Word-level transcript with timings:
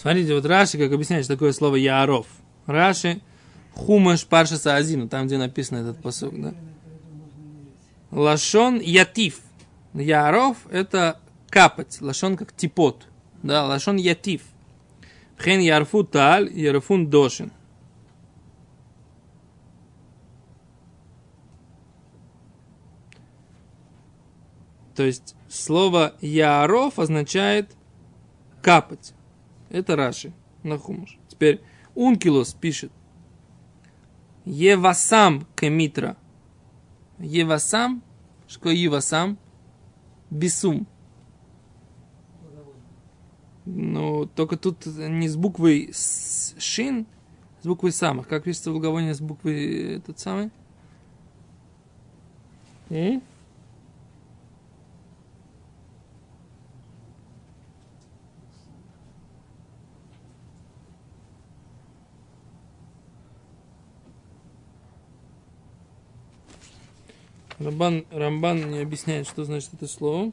Смотрите, 0.00 0.32
вот 0.32 0.46
Раши, 0.46 0.78
как 0.78 0.92
объясняет, 0.92 1.24
что 1.24 1.34
такое 1.34 1.52
слово 1.52 1.74
Яров. 1.74 2.28
Раши, 2.66 3.20
Хумаш 3.74 4.26
Парша 4.26 4.56
Саазину, 4.56 5.08
там, 5.08 5.26
где 5.26 5.38
написан 5.38 5.78
этот 5.78 6.00
посыл, 6.00 6.30
да? 6.32 6.54
Лашон 8.12 8.78
Ятив. 8.80 9.40
Яров– 9.94 10.58
это 10.70 11.20
капать. 11.50 11.98
Лашон 12.00 12.36
как 12.36 12.52
типот. 12.52 13.08
Да, 13.42 13.66
лашон 13.66 13.96
Ятив. 13.96 14.42
Хен 15.40 15.60
Ярфу 15.60 16.04
Таль, 16.04 16.48
Ярфун 16.52 17.08
Дошин. 17.10 17.52
То 24.94 25.02
есть 25.02 25.34
слово 25.48 26.14
Яров 26.20 26.98
означает 26.98 27.72
капать. 28.62 29.12
Это 29.70 29.96
Раши 29.96 30.32
на 30.62 30.78
хумаш. 30.78 31.18
Теперь 31.28 31.60
Ункилос 31.94 32.54
пишет. 32.54 32.92
Евасам 34.44 35.46
кемитра. 35.54 36.16
Евасам, 37.18 38.02
что 38.46 38.70
Евасам? 38.70 39.38
Бисум. 40.30 40.86
Ну, 43.64 44.26
только 44.26 44.56
тут 44.56 44.86
не 44.86 45.28
с 45.28 45.36
буквой 45.36 45.92
шин, 45.92 47.06
с 47.60 47.66
буквой 47.66 47.92
самых. 47.92 48.26
Как 48.26 48.44
пишется 48.44 48.72
в 48.72 48.80
с 49.14 49.20
буквой 49.20 49.96
этот 49.96 50.18
самый? 50.18 50.50
И? 52.88 53.20
Рамбан, 67.58 68.06
Рамбан 68.10 68.70
не 68.70 68.78
объясняет, 68.78 69.26
что 69.26 69.44
значит 69.44 69.74
это 69.74 69.86
слово. 69.86 70.32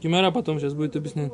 Кимара 0.00 0.30
потом 0.30 0.60
сейчас 0.60 0.74
будет 0.74 0.96
объяснять. 0.96 1.32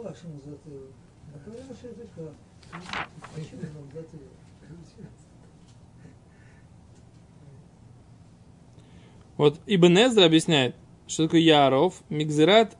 Вот 9.37 9.59
Ибн 9.67 9.99
Эзра 9.99 10.27
объясняет, 10.27 10.77
что 11.09 11.25
такое 11.25 11.41
Яров, 11.41 12.03
Мигзерат 12.11 12.77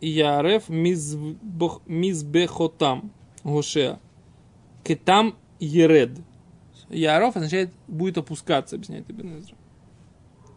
и 0.00 0.08
Ярев 0.08 0.68
Мизбехотам 1.86 3.12
Гошеа. 3.44 4.00
Кетам 4.82 5.36
Еред. 5.60 6.18
Яров 6.92 7.36
означает 7.36 7.72
будет 7.88 8.18
опускаться, 8.18 8.76
объясняет 8.76 9.10
Ибн 9.10 9.38
Эзра. 9.38 9.56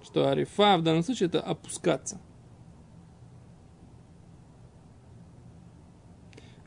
Что 0.03 0.29
Арифа 0.29 0.77
в 0.77 0.83
данном 0.83 1.03
случае 1.03 1.27
это 1.27 1.41
опускаться. 1.41 2.19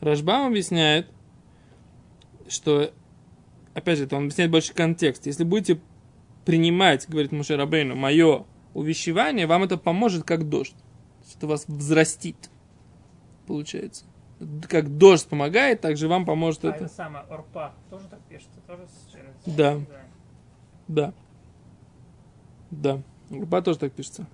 Рашбам 0.00 0.46
объясняет, 0.46 1.08
что, 2.48 2.92
опять 3.74 3.98
же, 3.98 4.04
это 4.04 4.16
он 4.16 4.24
объясняет 4.24 4.50
больше 4.50 4.72
контекст. 4.72 5.26
Если 5.26 5.44
будете 5.44 5.80
принимать, 6.44 7.08
говорит 7.08 7.32
Муше 7.32 7.56
Рабейну, 7.56 7.94
мое 7.94 8.46
увещевание, 8.74 9.46
вам 9.46 9.64
это 9.64 9.76
поможет 9.76 10.24
как 10.24 10.48
дождь. 10.48 10.76
Это 11.36 11.46
вас 11.46 11.66
взрастит, 11.68 12.50
получается. 13.46 14.04
Как 14.68 14.96
дождь 14.98 15.26
помогает, 15.26 15.80
так 15.80 15.96
же 15.96 16.06
вам 16.08 16.24
поможет 16.24 16.64
А 16.64 16.68
это. 16.68 16.84
это 16.84 16.94
самое, 16.94 17.24
орпа, 17.28 17.74
тоже 17.90 18.06
так 18.08 18.20
пишется? 18.28 18.60
Тоже 18.66 18.86
с 18.86 19.12
через- 19.12 19.56
Да. 19.56 19.80
Да. 20.86 21.12
Да. 22.70 23.02
Руба 23.30 23.62
тоже 23.62 23.78
так 23.78 23.92
пишется. 23.92 24.26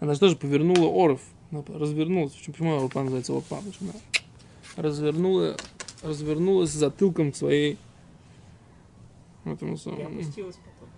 Она 0.00 0.14
же 0.14 0.20
тоже 0.20 0.36
повернула 0.36 0.86
оров. 0.88 1.20
Развернулась. 1.50 2.32
Почему, 2.32 2.76
Орпа 2.84 3.00
называется 3.02 3.32
Орпа? 3.32 3.56
Почему 3.64 3.92
развернула, 4.76 5.56
развернулась 6.02 6.70
затылком 6.70 7.32
к 7.32 7.36
своей 7.36 7.78
этому 9.44 9.74
И 9.74 9.76
самому. 9.78 10.20
опустилась 10.20 10.56
потом. 10.56 10.88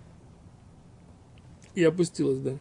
И 1.73 1.83
опустилась, 1.83 2.39
да. 2.39 2.51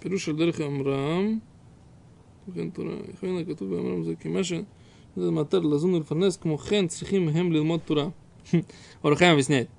פירוש 0.00 0.28
על 0.28 0.36
דרך 0.36 0.60
אמרם, 0.60 1.38
וכן 2.48 2.70
תורה, 2.70 2.94
לכן 3.12 3.36
הכתוב 3.40 3.70
באמרם 3.74 4.04
זה 4.04 4.14
כי 4.20 4.28
מה 4.28 4.44
ש... 4.44 4.52
זה 5.16 5.30
מטר 5.30 5.60
לזון 5.60 5.94
ולפרנס, 5.94 6.36
כמו 6.36 6.58
כן 6.58 6.86
צריכים 6.86 7.28
הם 7.28 7.52
ללמוד 7.52 7.80
תורה. 7.84 8.08
Орахайм 9.02 9.32
объясняет, 9.32 9.70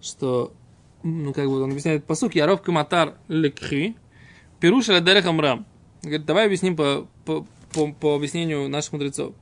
что, 0.00 0.52
ну, 1.02 1.32
как 1.32 1.46
бы 1.46 1.60
он 1.60 1.70
объясняет 1.70 2.04
посук, 2.04 2.34
Яров 2.34 2.62
Каматар 2.62 3.18
Лекхи, 3.28 3.96
Пируш 4.60 4.86
Дерех 4.86 5.26
Амрам. 5.26 5.66
Говорит, 6.02 6.24
давай 6.24 6.46
объясним 6.46 6.76
по, 6.76 7.06
по, 7.24 7.46
по, 7.72 7.92
по 7.92 8.14
объяснению 8.14 8.68
наших 8.68 8.92
мудрецов. 8.92 9.34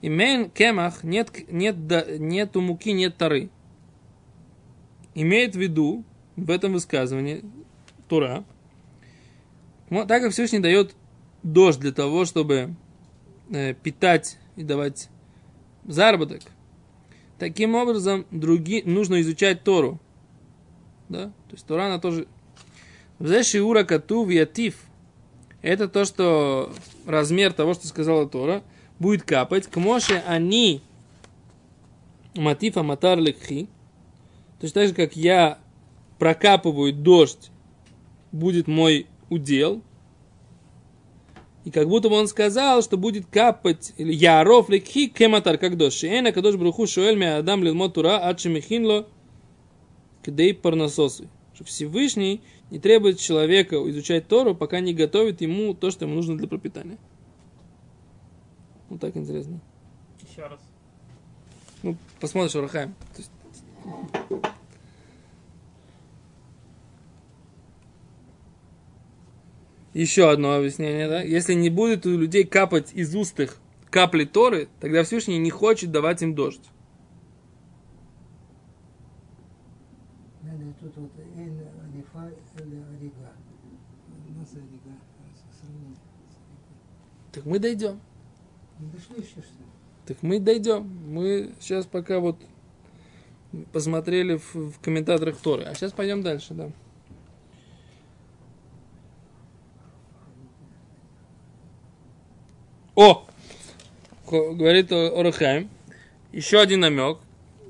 Имен 0.00 0.50
кемах 0.50 1.04
нет, 1.04 1.30
нет, 1.50 1.86
да- 1.86 2.06
нету 2.18 2.60
муки, 2.60 2.92
нет 2.92 3.16
тары. 3.16 3.50
Имеет 5.14 5.56
в 5.56 5.58
виду 5.58 6.04
в 6.36 6.50
этом 6.50 6.72
высказывании 6.72 7.42
Тура, 8.11 8.43
так 9.89 10.21
как 10.21 10.33
Всевышний 10.33 10.59
дает 10.59 10.93
дождь 11.43 11.79
для 11.79 11.93
того, 11.93 12.25
чтобы 12.25 12.75
э, 13.49 13.73
питать 13.73 14.37
и 14.57 14.63
давать 14.63 15.07
заработок, 15.85 16.41
таким 17.39 17.73
образом 17.73 18.25
други, 18.29 18.83
нужно 18.83 19.21
изучать 19.21 19.63
Тору. 19.63 19.97
Да? 21.07 21.27
То 21.27 21.53
есть 21.53 21.65
Тора, 21.65 21.85
она 21.85 21.99
тоже... 21.99 22.27
Шиура 23.43 23.85
Катув 23.85 24.29
Ятив. 24.29 24.75
Это 25.61 25.87
то, 25.87 26.03
что 26.03 26.73
размер 27.05 27.53
того, 27.53 27.75
что 27.75 27.87
сказала 27.87 28.27
Тора, 28.27 28.61
будет 28.99 29.23
капать. 29.23 29.67
К 29.67 29.77
Моше 29.77 30.21
они 30.27 30.81
Матифа 32.35 32.83
Матар 32.83 33.19
Лекхи. 33.19 33.69
Точно 34.59 34.81
так 34.81 34.89
же, 34.89 34.93
как 34.95 35.15
я 35.15 35.59
прокапываю 36.19 36.91
дождь, 36.91 37.51
будет 38.31 38.67
мой 38.67 39.07
удел. 39.29 39.81
И 41.63 41.69
как 41.69 41.87
будто 41.87 42.09
бы 42.09 42.15
он 42.15 42.27
сказал, 42.27 42.81
что 42.81 42.97
будет 42.97 43.27
капать, 43.27 43.93
или 43.97 44.11
Яров 44.11 44.69
лекхи 44.69 45.07
кематар, 45.07 45.57
как 45.57 45.77
дождь. 45.77 45.97
Шиэна 45.97 46.31
кадош 46.31 46.55
бруху 46.55 46.87
шуэль 46.87 47.17
ме 47.17 47.35
адам 47.35 47.63
лилмот 47.63 47.93
тура 47.93 48.17
ачи 48.17 48.47
мехинло 48.47 49.07
кдей 50.23 50.53
парнасосы. 50.55 51.29
Что 51.53 51.63
Всевышний 51.65 52.41
не 52.71 52.79
требует 52.79 53.19
человека 53.19 53.75
изучать 53.89 54.27
Тору, 54.27 54.55
пока 54.55 54.79
не 54.79 54.93
готовит 54.93 55.41
ему 55.41 55.73
то, 55.73 55.91
что 55.91 56.05
ему 56.05 56.15
нужно 56.15 56.37
для 56.37 56.47
пропитания. 56.47 56.97
Вот 58.89 58.99
так 58.99 59.15
интересно. 59.15 59.59
Еще 60.29 60.47
раз. 60.47 60.59
Ну, 61.83 61.97
посмотришь, 62.19 62.55
Урахаем. 62.55 62.93
То 63.15 63.17
есть, 63.17 63.31
Еще 69.93 70.29
одно 70.29 70.55
объяснение, 70.55 71.07
да? 71.07 71.21
Если 71.21 71.53
не 71.53 71.69
будет 71.69 72.05
у 72.05 72.17
людей 72.17 72.45
капать 72.45 72.93
из 72.93 73.13
уст 73.15 73.39
их 73.39 73.57
капли 73.89 74.23
Торы, 74.23 74.69
тогда 74.79 75.03
Всевышний 75.03 75.37
не 75.37 75.49
хочет 75.49 75.91
давать 75.91 76.21
им 76.21 76.33
дождь. 76.33 76.63
Сравнение. 85.59 85.95
Так 87.31 87.45
мы 87.45 87.59
дойдем. 87.59 87.99
Не 88.79 88.87
дошли 88.87 89.15
еще 89.17 89.29
что 89.29 89.39
ли? 89.39 89.65
Так 90.05 90.23
мы 90.23 90.39
дойдем. 90.39 90.83
Мы 91.07 91.53
сейчас 91.59 91.85
пока 91.85 92.19
вот 92.19 92.37
посмотрели 93.71 94.37
в, 94.37 94.55
в 94.55 94.79
комментаторах 94.79 95.37
Торы. 95.37 95.63
А 95.63 95.73
сейчас 95.75 95.91
пойдем 95.91 96.23
дальше, 96.23 96.53
да. 96.53 96.71
О! 102.95 103.25
Говорит 104.27 104.91
Орахайм. 104.91 105.69
Еще 106.31 106.59
один 106.59 106.81
намек. 106.81 107.19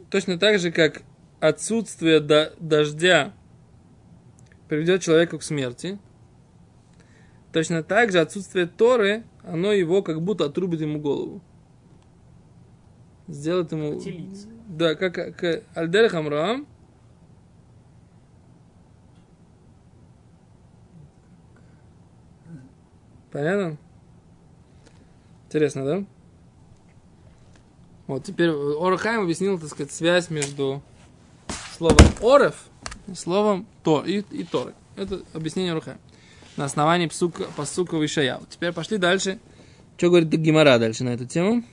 Точно 0.09 0.37
так 0.37 0.59
же, 0.59 0.71
как 0.71 1.03
отсутствие 1.39 2.19
до, 2.19 2.53
дождя 2.59 3.33
приведет 4.67 5.01
человека 5.01 5.37
к 5.37 5.43
смерти. 5.43 5.99
Точно 7.51 7.83
так 7.83 8.11
же 8.11 8.19
отсутствие 8.19 8.65
Торы, 8.67 9.23
оно 9.43 9.71
его 9.73 10.01
как 10.01 10.21
будто 10.21 10.45
отрубит 10.45 10.81
ему 10.81 10.99
голову. 10.99 11.41
Сделает 13.27 13.71
ему... 13.71 13.99
Телиться. 13.99 14.47
Да, 14.67 14.95
как, 14.95 15.17
э, 15.17 15.31
как 15.33 15.63
Альдер 15.75 16.09
Хамрам. 16.09 16.67
Понятно? 23.31 23.77
Интересно, 25.51 25.83
да? 25.83 26.05
Вот 28.07 28.23
теперь 28.23 28.51
Орахайм 28.51 29.23
объяснил, 29.23 29.59
так 29.59 29.67
сказать, 29.67 29.91
связь 29.91 30.29
между 30.29 30.81
словом 31.77 32.07
Орев 32.21 32.55
и 33.07 33.15
словом 33.15 33.67
Тор 33.83 34.05
и, 34.05 34.23
и 34.31 34.45
Торы. 34.45 34.73
Это 34.95 35.23
объяснение 35.33 35.73
Орахайм. 35.73 35.97
На 36.55 36.63
основании 36.63 37.07
псука, 37.07 37.47
пасука 37.57 37.97
Вишаяу. 37.97 38.45
Теперь 38.49 38.71
пошли 38.71 38.97
дальше. 38.97 39.39
Что 39.97 40.07
говорит 40.07 40.29
Гимара 40.29 40.79
дальше 40.79 41.03
на 41.03 41.09
эту 41.09 41.25
тему? 41.25 41.65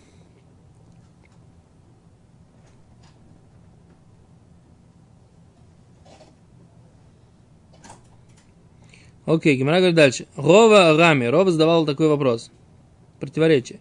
Окей, 9.24 9.56
Гимара 9.56 9.76
говорит 9.76 9.94
дальше. 9.94 10.26
Рова 10.34 10.96
Рами. 10.96 11.26
Рова 11.26 11.52
задавал 11.52 11.86
такой 11.86 12.08
вопрос. 12.08 12.50
Противоречие. 13.20 13.80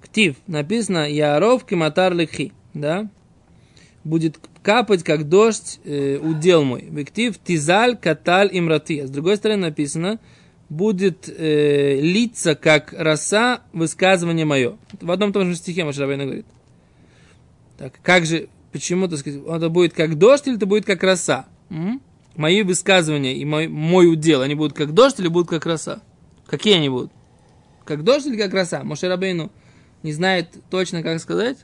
Ктив. 0.00 0.36
Написано 0.46 1.10
Яров 1.10 1.64
Киматар 1.64 2.14
Лекхи. 2.14 2.52
Да? 2.74 3.10
Будет 4.04 4.38
капать, 4.62 5.02
как 5.02 5.28
дождь, 5.28 5.80
э, 5.84 6.18
удел 6.18 6.64
мой. 6.64 6.86
Вектив 6.90 7.36
Тизаль 7.38 7.96
Каталь 7.96 8.50
Имрати. 8.52 9.04
С 9.04 9.10
другой 9.10 9.36
стороны 9.36 9.62
написано 9.62 10.18
будет 10.68 11.28
э, 11.28 11.98
литься, 12.00 12.54
как 12.54 12.92
роса, 12.92 13.62
высказывание 13.72 14.44
мое. 14.44 14.76
В 15.00 15.10
одном 15.10 15.30
и 15.30 15.32
том 15.32 15.50
же 15.50 15.56
стихе 15.56 15.84
Машарабайна 15.84 16.24
говорит. 16.24 16.46
Так, 17.78 17.94
как 18.02 18.26
же, 18.26 18.48
почему, 18.72 19.08
так 19.08 19.18
сказать, 19.18 19.40
это 19.46 19.68
будет 19.68 19.94
как 19.94 20.18
дождь 20.18 20.46
или 20.46 20.56
это 20.56 20.66
будет 20.66 20.84
как 20.84 21.02
роса? 21.02 21.46
М? 21.70 22.00
мои 22.38 22.62
высказывания 22.62 23.36
и 23.36 23.44
мой, 23.44 23.68
мой 23.68 24.10
удел, 24.10 24.40
они 24.40 24.54
будут 24.54 24.72
как 24.72 24.94
дождь 24.94 25.20
или 25.20 25.28
будут 25.28 25.50
как 25.50 25.66
роса? 25.66 26.00
Какие 26.46 26.76
они 26.76 26.88
будут? 26.88 27.12
Как 27.88 28.04
дождь 28.04 28.26
или 28.26 28.36
как 28.36 28.52
роса? 28.52 28.84
Моше 28.84 29.08
Рабейну 29.08 29.50
не 30.02 30.12
знает 30.12 30.50
точно, 30.68 31.02
как 31.02 31.18
сказать? 31.20 31.56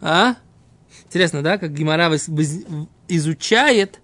А? 0.00 0.36
Интересно, 1.06 1.42
да, 1.42 1.58
как 1.58 1.74
Гимара 1.74 2.08
изучает 3.08 4.00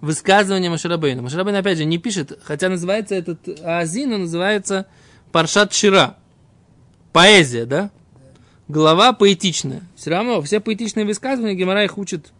высказывание 0.00 0.68
Машарабейна. 0.68 1.22
Машарабейн, 1.22 1.56
опять 1.56 1.78
же, 1.78 1.84
не 1.84 1.98
пишет, 1.98 2.40
хотя 2.42 2.68
называется 2.68 3.14
этот 3.14 3.60
Азин, 3.62 4.10
но 4.10 4.18
называется 4.18 4.86
Паршат 5.30 5.72
Шира. 5.72 6.16
Поэзия, 7.12 7.64
да? 7.64 7.92
Глава 8.66 9.12
поэтичная. 9.12 9.82
Все 9.94 10.10
равно 10.10 10.42
все 10.42 10.58
поэтичные 10.58 11.06
высказывания 11.06 11.54
Гимара 11.54 11.84
их 11.84 11.96
учит 11.98 12.32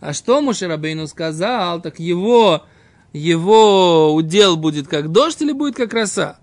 а 0.00 0.12
что 0.12 0.40
Мушерабейну 0.42 1.06
сказал, 1.06 1.80
так 1.80 1.98
его, 1.98 2.62
его 3.14 4.14
удел 4.14 4.56
будет 4.56 4.86
как 4.86 5.10
дождь 5.10 5.40
или 5.42 5.52
будет 5.52 5.76
как 5.76 5.94
роса? 5.94 6.38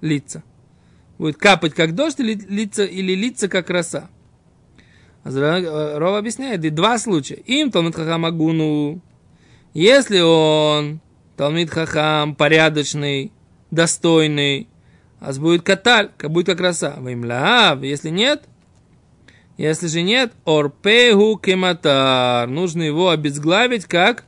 Лица. 0.00 0.42
Будет 1.18 1.36
капать 1.36 1.74
как 1.74 1.94
дождь 1.94 2.20
или 2.20 2.34
лица, 2.34 2.84
или 2.84 3.14
лица 3.14 3.48
как 3.48 3.70
роса? 3.70 4.08
Рова 5.24 6.18
объясняет, 6.18 6.64
и 6.64 6.70
два 6.70 6.98
случая. 6.98 7.36
Им 7.36 7.70
Талмит 7.70 7.94
Хахам 7.94 8.26
Агуну, 8.26 9.00
если 9.72 10.20
он 10.20 11.00
Талмит 11.36 11.70
Хахам 11.70 12.34
порядочный, 12.34 13.32
достойный, 13.70 14.68
а 15.20 15.32
будет 15.32 15.62
каталь, 15.62 16.10
будет 16.24 16.46
как 16.46 16.60
роса. 16.60 16.96
Вимляв, 17.00 17.82
если 17.82 18.10
нет, 18.10 18.44
если 19.56 19.86
же 19.86 20.02
нет, 20.02 20.32
орпеху 20.44 21.38
кематар. 21.38 22.46
Нужно 22.48 22.82
его 22.82 23.08
обезглавить 23.08 23.86
как? 23.86 24.24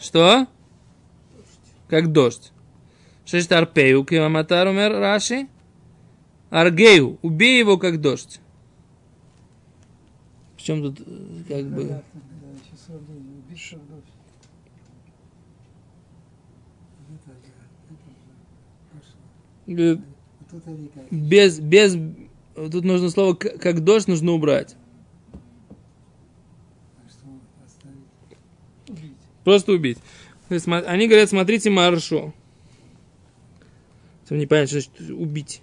Что? 0.00 0.46
Как 1.88 2.10
дождь. 2.10 2.50
Шесть 3.30 3.52
арпею 3.52 4.04
кематар 4.04 4.66
умер 4.66 4.98
Раши. 4.98 5.46
Аргею. 6.50 7.20
Убей 7.22 7.60
его 7.60 7.78
как 7.78 8.00
дождь. 8.00 8.40
В 10.56 10.62
чем 10.62 10.82
тут 10.82 11.00
э, 11.06 11.42
как 11.46 11.64
бы... 11.66 12.02
Без, 21.12 21.60
без, 21.60 21.96
тут 22.56 22.84
нужно 22.84 23.10
слово 23.10 23.34
как 23.34 23.84
дождь 23.84 24.08
нужно 24.08 24.32
убрать. 24.32 24.74
Просто 29.44 29.70
убить. 29.70 29.98
Они 30.48 31.06
говорят, 31.06 31.28
смотрите 31.28 31.70
маршу. 31.70 32.34
Не 34.30 34.46
понятно, 34.46 34.80
что 34.80 34.90
значит 34.90 35.10
убить. 35.10 35.62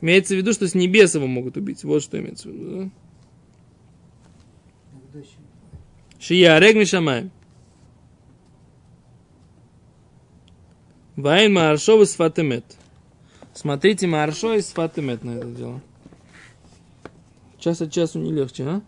Имеется 0.00 0.34
в 0.34 0.38
виду, 0.38 0.52
что 0.52 0.66
с 0.68 0.74
небес 0.74 1.14
его 1.14 1.26
могут 1.26 1.56
убить. 1.56 1.84
Вот 1.84 2.02
что 2.02 2.18
имеется 2.18 2.48
в 2.48 2.52
виду. 2.52 2.90
Да? 5.12 5.22
Шия, 6.18 6.58
рег 6.58 6.76
мишамай. 6.76 7.30
Вайн 11.16 11.52
маршо 11.54 12.02
из 12.02 12.14
фатемет. 12.14 12.64
Смотрите 13.54 14.06
маршо 14.06 14.54
из 14.54 14.66
фатемет 14.66 15.24
на 15.24 15.30
это 15.32 15.46
дело. 15.50 15.80
Час 17.58 17.80
от 17.80 17.90
часу 17.90 18.18
не 18.18 18.32
легче, 18.32 18.64
а? 18.64 18.82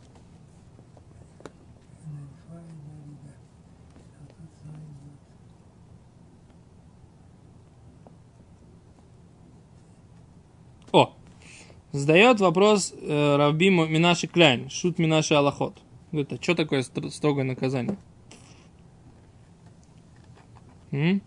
О, 10.92 11.14
задает 11.92 12.40
вопрос 12.40 12.94
э, 12.96 13.36
Равби 13.36 13.68
Минаши 13.68 14.26
Кляйн, 14.26 14.70
шут 14.70 14.98
Минаши 14.98 15.34
Аллахот. 15.34 15.82
Говорит, 16.12 16.32
а 16.32 16.42
что 16.42 16.54
такое 16.54 16.82
строгое 16.82 17.44
наказание? 17.44 17.96
М? 20.90 21.20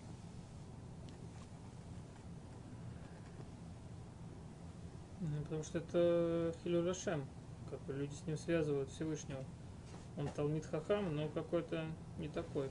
Ну, 5.19 5.43
потому 5.43 5.63
что 5.63 5.77
это 5.77 6.53
Хилюрашем 6.63 7.25
как 7.71 7.79
бы 7.83 7.93
люди 7.93 8.13
с 8.13 8.27
ним 8.27 8.37
связывают 8.37 8.89
Всевышнего. 8.89 9.43
Он 10.17 10.27
Талмит 10.27 10.65
Хахам, 10.65 11.15
но 11.15 11.29
какой-то 11.29 11.85
не 12.19 12.27
такой. 12.27 12.69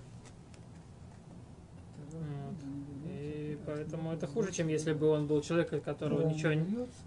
Вот. 2.13 2.55
И 3.11 3.59
поэтому 3.81 4.13
это 4.13 4.27
хуже, 4.27 4.53
чем 4.53 4.69
если 4.69 4.93
бы 4.93 5.09
он 5.09 5.27
был 5.27 5.41
человек, 5.41 5.73
от 5.73 5.83
которого 5.83 6.29
ничего, 6.29 6.53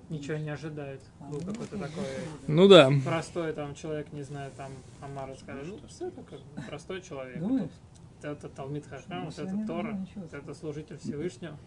ничего 0.10 0.38
не 0.38 0.50
ожидает. 0.50 1.02
Был 1.20 1.40
какой-то 1.40 1.78
такой 1.78 2.04
ну, 2.48 2.68
да. 2.68 2.92
простой 3.06 3.54
там 3.54 3.76
человек, 3.76 4.12
не 4.12 4.24
знаю, 4.24 4.52
там 4.58 4.72
Амара 5.00 5.36
скажет, 5.36 5.68
ну, 5.68 5.88
все 5.88 6.08
это 6.08 6.24
как 6.24 6.40
бы 6.40 6.62
простой 6.68 7.02
человек. 7.02 7.38
Вот 7.42 7.70
это 8.24 8.50
Талмит 8.50 8.88
Хашам, 8.88 9.26
вот 9.26 9.38
это 9.38 9.68
Тора, 9.68 10.00
вот 10.16 10.34
это 10.34 10.54
служитель 10.56 10.98
Всевышнего. 10.98 11.58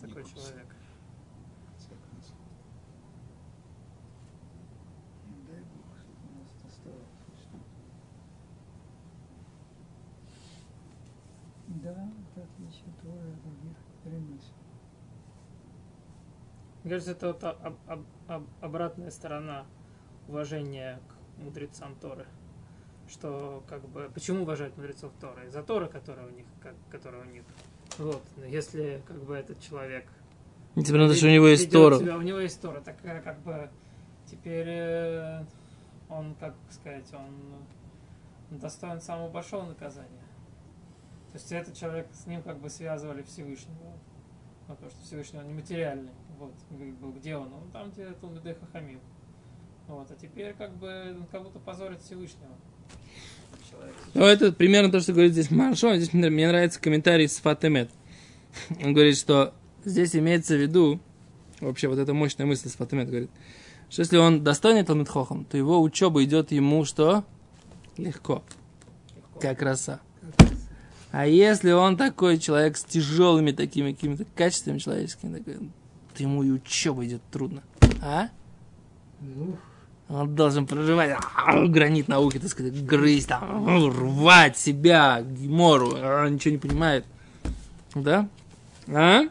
Такой 0.00 0.22
человек. 0.24 0.66
Да, 11.82 11.90
это 11.90 11.96
отличие 11.96 11.96
Торы 11.96 11.96
от 11.96 12.34
других 12.36 12.55
приносит. 12.55 12.55
Мне 16.82 16.92
кажется, 16.92 17.12
это 17.12 17.26
вот 17.28 17.42
об, 17.42 17.74
об, 17.86 18.04
об, 18.28 18.46
обратная 18.60 19.10
сторона 19.10 19.66
уважения 20.28 21.00
к 21.08 21.40
мудрецам 21.42 21.96
Торы. 21.96 22.26
Что 23.08 23.64
как 23.68 23.88
бы 23.88 24.10
почему 24.14 24.42
уважать 24.42 24.76
мудрецов 24.76 25.12
Торы? 25.20 25.46
Из-за 25.46 25.62
Торы, 25.62 25.88
которая 25.88 26.26
у 26.26 26.30
них, 26.30 26.46
как, 26.60 26.74
которая 26.90 27.22
у 27.22 27.30
них. 27.30 27.42
Вот, 27.98 28.22
если 28.46 29.02
как 29.06 29.22
бы 29.24 29.34
этот 29.34 29.60
человек. 29.60 30.06
Несмотря 30.74 31.04
на 31.04 31.08
то, 31.08 31.14
что 31.16 31.26
у 31.26 31.30
него 31.30 31.48
есть 31.48 31.70
Тора. 31.70 31.98
Себя, 31.98 32.16
у 32.16 32.22
него 32.22 32.38
есть 32.38 32.60
Тора, 32.60 32.80
так 32.80 32.96
э, 33.04 33.20
как 33.22 33.40
бы 33.40 33.70
теперь 34.30 34.68
э, 34.68 35.44
он, 36.08 36.34
как 36.34 36.54
сказать, 36.70 37.12
он 37.14 38.58
достоин 38.58 39.00
самого 39.00 39.30
большого 39.30 39.66
наказания. 39.66 40.25
То 41.36 41.38
есть 41.38 41.52
этот 41.52 41.74
человек, 41.76 42.06
с 42.14 42.26
ним 42.26 42.42
как 42.42 42.58
бы 42.60 42.70
связывали 42.70 43.22
Всевышнего. 43.22 43.92
Ну, 44.68 44.74
потому 44.74 44.90
что 44.90 45.02
Всевышний 45.02 45.38
он 45.38 45.48
нематериальный. 45.48 46.12
Вот, 46.38 46.54
где 47.14 47.36
он? 47.36 47.52
Он 47.52 47.70
там, 47.74 47.90
где 47.90 48.06
Талмидей 48.22 48.54
Хахамим. 48.54 49.00
Вот, 49.86 50.10
а 50.10 50.14
теперь 50.14 50.54
как 50.54 50.74
бы 50.78 51.14
он 51.14 51.26
как 51.26 51.42
будто 51.42 51.58
позорит 51.58 52.00
Всевышнего. 52.00 52.56
Ну, 54.14 54.24
это 54.24 54.50
примерно 54.50 54.90
то, 54.90 54.98
что 55.00 55.12
говорит 55.12 55.32
здесь 55.32 55.50
Маршо. 55.50 55.94
Здесь 55.96 56.14
мне, 56.14 56.30
мне 56.30 56.48
нравится 56.48 56.80
комментарий 56.80 57.28
с 57.28 57.36
Фатемет. 57.36 57.90
Он 58.82 58.94
говорит, 58.94 59.18
что 59.18 59.52
здесь 59.84 60.16
имеется 60.16 60.56
в 60.56 60.60
виду, 60.62 61.00
вообще 61.60 61.88
вот 61.88 61.98
эта 61.98 62.14
мощная 62.14 62.46
мысль 62.46 62.70
с 62.70 62.76
Фатемет 62.76 63.10
говорит, 63.10 63.30
что 63.90 64.00
если 64.00 64.16
он 64.16 64.42
достанет 64.42 64.86
Талмит 64.86 65.10
Хохам, 65.10 65.44
то 65.44 65.58
его 65.58 65.82
учеба 65.82 66.24
идет 66.24 66.50
ему 66.50 66.86
что? 66.86 67.24
Легко. 67.98 68.42
Легко. 69.14 69.40
Как 69.40 69.60
роса. 69.60 70.00
А 71.16 71.26
если 71.26 71.72
он 71.72 71.96
такой 71.96 72.36
человек 72.36 72.76
с 72.76 72.84
тяжелыми 72.84 73.50
такими 73.50 73.92
какими-то 73.92 74.26
качествами 74.34 74.76
человеческими, 74.76 75.38
такой, 75.38 75.54
как-то 76.08 76.22
ему 76.22 76.42
и 76.42 76.50
учеба 76.50 77.06
идет 77.06 77.22
трудно. 77.32 77.62
А? 78.02 78.28
Он 80.10 80.34
должен 80.34 80.66
проживать 80.66 81.16
а, 81.34 81.66
гранит 81.68 82.08
науки, 82.08 82.38
так 82.38 82.50
сказать, 82.50 82.84
грызть, 82.84 83.28
там, 83.28 83.66
рвать 83.88 84.58
себя, 84.58 85.22
гемору, 85.22 85.92
а, 85.94 86.28
ничего 86.28 86.52
не 86.52 86.58
понимает. 86.58 87.06
Да? 87.94 88.28
А? 88.88 89.22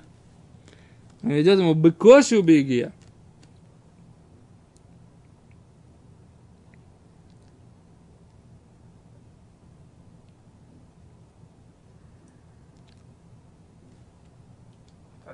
Идет 1.22 1.60
ему 1.60 1.76
быкоши 1.76 2.40
убеги. 2.40 2.92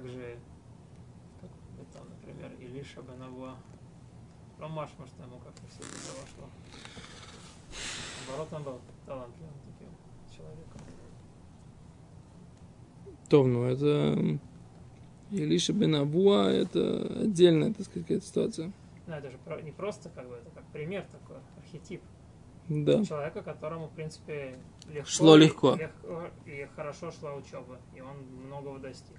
Как 0.01 0.10
же, 0.10 0.36
как 1.39 1.51
это, 1.79 2.03
например, 2.10 2.51
Илиша 2.60 3.01
Бенавуа. 3.03 3.55
Ромаш, 4.81 4.89
может, 4.97 5.13
ему 5.19 5.39
как-то 5.43 5.61
все 5.67 5.83
это 5.83 6.21
вошло. 6.21 6.50
Наоборот, 8.27 8.53
он 8.53 8.63
был 8.63 8.81
талантливым 9.05 9.53
таким 9.67 9.89
человеком. 10.35 10.81
То, 13.29 13.45
ну 13.45 13.63
это 13.65 14.39
Илиша 15.29 15.73
бен 15.73 15.95
Абуа, 15.95 16.50
это 16.50 17.21
отдельная, 17.21 17.73
так 17.73 17.85
сказать, 17.85 18.07
какая-то 18.07 18.25
ситуация. 18.25 18.71
Ну, 19.05 19.13
это 19.13 19.29
же 19.29 19.38
не 19.63 19.71
просто 19.71 20.09
как 20.09 20.27
бы, 20.27 20.35
это 20.35 20.50
как 20.50 20.63
пример 20.71 21.05
такой, 21.11 21.38
архетип. 21.57 22.01
Да. 22.67 23.03
Человека, 23.05 23.43
которому, 23.43 23.88
в 23.88 23.91
принципе, 23.91 24.57
легко. 24.88 25.09
Шло 25.09 25.38
и- 25.38 25.41
легко. 25.41 25.75
легко 25.75 26.27
И 26.45 26.67
хорошо 26.75 27.11
шла 27.11 27.35
учеба. 27.35 27.77
И 27.95 28.01
он 28.01 28.17
многого 28.47 28.79
достиг. 28.79 29.17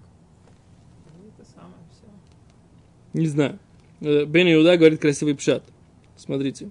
И 1.07 1.29
это 1.29 1.49
самое 1.49 1.83
все. 1.93 2.07
Не 3.13 3.27
знаю. 3.27 3.59
Э, 4.03 4.25
Бен 4.25 4.53
Иуда 4.53 4.77
говорит 4.77 5.01
красивый 5.01 5.35
пшат. 5.37 5.63
Смотрите. 6.17 6.71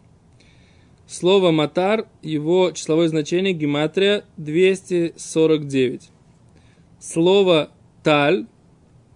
Слово 1.07 1.51
матар, 1.51 2.07
его 2.21 2.71
числовое 2.71 3.07
значение 3.07 3.53
гематрия 3.53 4.25
249. 4.38 6.09
Слово 7.00 7.71
таль, 8.03 8.47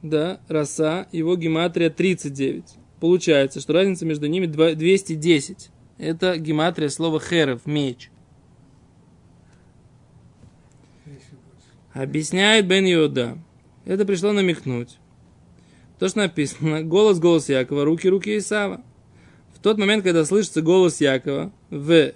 да, 0.01 0.39
роса, 0.47 1.07
его 1.11 1.35
гематрия 1.35 1.89
39. 1.89 2.63
Получается, 2.99 3.59
что 3.59 3.73
разница 3.73 4.05
между 4.05 4.27
ними 4.27 4.45
два- 4.45 4.73
210. 4.73 5.69
Это 5.97 6.37
гематрия 6.37 6.89
слова 6.89 7.19
херев, 7.19 7.65
меч. 7.65 8.09
Объясняет 11.93 12.67
Бен 12.67 12.85
Иуда. 12.85 13.37
Это 13.85 14.05
пришло 14.05 14.31
намекнуть. 14.31 14.97
То, 15.99 16.09
что 16.09 16.19
написано, 16.19 16.83
голос, 16.83 17.19
голос 17.19 17.49
Якова, 17.49 17.85
руки, 17.85 18.07
руки 18.09 18.37
Исава. 18.37 18.81
В 19.53 19.59
тот 19.59 19.77
момент, 19.77 20.03
когда 20.03 20.25
слышится 20.25 20.61
голос 20.61 20.99
Якова 20.99 21.51
в 21.69 22.11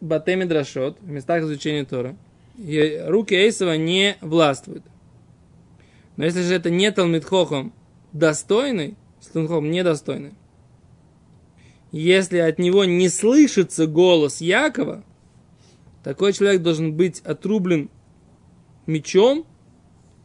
Батеме 0.00 0.46
Драшот, 0.46 0.98
в 1.00 1.08
местах 1.08 1.42
изучения 1.42 1.84
Тора, 1.84 2.16
руки 2.56 3.34
Эйсова 3.34 3.76
не 3.76 4.16
властвуют. 4.20 4.84
Но 6.16 6.24
если 6.24 6.42
же 6.42 6.54
это 6.54 6.70
не 6.70 6.90
Талмитхохом 6.92 7.72
достойный, 8.12 8.94
с 9.20 9.26
Талмитхохом 9.26 9.70
недостойный, 9.70 10.34
если 11.92 12.38
от 12.38 12.58
него 12.58 12.84
не 12.84 13.08
слышится 13.08 13.86
голос 13.86 14.40
Якова, 14.40 15.04
такой 16.04 16.32
человек 16.32 16.62
должен 16.62 16.94
быть 16.94 17.20
отрублен 17.20 17.90
мечом 18.86 19.44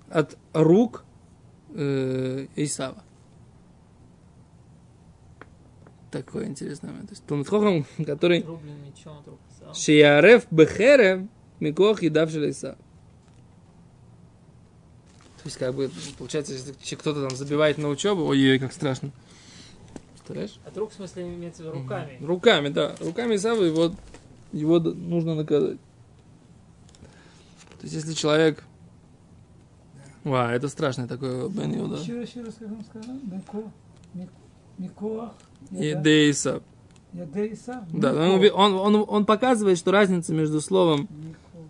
от 0.10 0.38
рук 0.53 1.06
э, 1.74 2.48
Исава. 2.56 3.04
Такой 6.12 6.46
интересный 6.46 6.90
момент. 6.90 7.10
То 7.10 7.13
есть 7.13 7.25
Талмитхохам, 7.25 7.86
который 8.06 8.42
Исава. 8.42 9.74
Шиярев 9.74 10.48
Бехерем 10.51 11.30
Микох 11.60 12.01
едавший 12.01 12.50
Исав. 12.50 12.75
То 15.42 15.48
есть, 15.48 15.58
как 15.58 15.74
бы, 15.74 15.90
получается, 16.20 16.54
если 16.54 16.96
кто-то 16.96 17.28
там 17.28 17.36
забивает 17.36 17.80
на 17.80 17.90
учебу, 17.90 18.25
ой-ой, 18.25 18.60
как 18.60 18.72
страшно. 18.72 19.12
Представляешь? 20.13 20.60
От 20.66 20.78
рук, 20.78 20.92
в 20.92 20.94
смысле, 20.94 21.24
имеется 21.24 21.63
в 21.63 21.66
виду 21.66 21.80
руками. 21.80 22.18
Руками, 22.22 22.70
да. 22.70 22.96
Руками 23.00 23.38
Исава 23.38 23.63
его, 23.63 23.92
его 24.51 24.80
нужно 24.80 25.34
наказать. 25.34 25.80
То 27.80 27.84
есть, 27.84 27.96
если 27.96 28.13
человек... 28.13 28.63
Ва, 30.24 30.54
это 30.54 30.68
страшный 30.68 31.08
такой 31.08 31.50
Бен 31.50 31.75
Иуда. 31.78 31.96
Еще, 31.96 32.22
еще 32.22 32.42
раз, 32.42 32.56
как 32.60 32.72
он 32.72 32.84
сказал, 32.86 33.16
Мико, 33.24 33.72
Мик- 34.13 34.30
Микоах, 34.78 35.34
Еде 35.72 36.30
Исав. 36.32 36.62
Ядейса, 37.13 37.86
Да, 37.92 38.13
он, 38.13 38.42
он, 38.54 38.96
он, 38.96 39.06
он 39.08 39.25
показывает, 39.25 39.78
что 39.78 39.92
разница 39.92 40.34
между 40.34 40.62
словом 40.62 41.10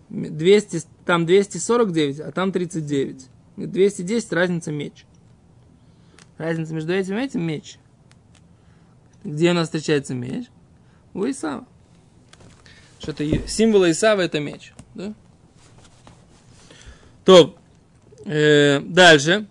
200, 0.09 0.83
там 1.03 1.25
249, 1.25 2.19
а 2.19 2.31
там 2.31 2.51
39. 2.51 3.27
210 3.57 4.31
разница 4.33 4.71
меч. 4.71 5.05
Разница 6.37 6.73
между 6.75 6.93
этим 6.93 7.17
и 7.17 7.23
этим 7.23 7.41
меч. 7.41 7.79
Где 9.23 9.51
у 9.51 9.53
нас 9.55 9.67
встречается 9.67 10.13
меч? 10.13 10.45
У 11.15 11.25
Исава. 11.25 11.65
Что-то 12.99 13.25
символ 13.47 13.89
Исава 13.89 14.21
это 14.21 14.39
меч. 14.39 14.73
Да? 14.93 15.13
То, 17.25 17.55
э, 18.25 18.79
дальше. 18.81 19.45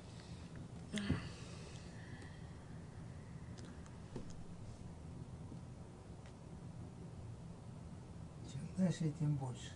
Чем 8.51 8.61
дальше, 8.77 9.13
тем 9.19 9.35
больше. 9.35 9.71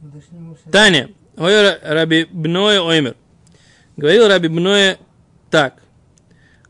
Мы 0.00 0.10
дошли, 0.10 0.38
может, 0.38 0.64
Таня, 0.70 1.10
ой, 1.36 1.52
Ра- 1.52 1.78
Раби 1.82 2.26
Бное 2.30 2.80
Оймер. 2.80 3.16
Говорил 3.96 4.28
Раби 4.28 4.48
Бное 4.48 4.98
так. 5.50 5.82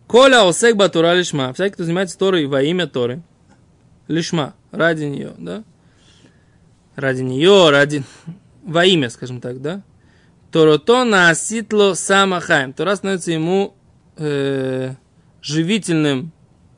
Коля 0.07 0.49
осек 0.49 0.77
батура 0.77 1.15
лишма. 1.15 1.53
Всякий, 1.53 1.75
кто 1.75 1.85
занимается 1.85 2.17
Торой 2.17 2.47
во 2.47 2.63
имя 2.63 2.87
Торы. 2.87 3.23
Лишма. 4.07 4.55
Ради 4.71 5.05
нее, 5.05 5.35
да? 5.37 5.65
Ради 6.95 7.23
нее, 7.23 7.71
ради... 7.71 8.05
Во 8.63 8.85
имя, 8.85 9.11
скажем 9.11 9.41
так, 9.41 9.61
да? 9.61 9.83
Торото 10.57 11.05
на 11.05 11.35
ситло 11.35 11.93
самахаем. 11.93 12.73
Тора 12.73 12.97
становится 12.97 13.31
ему 13.31 13.77
э, 14.17 14.95
живительным 15.43 16.33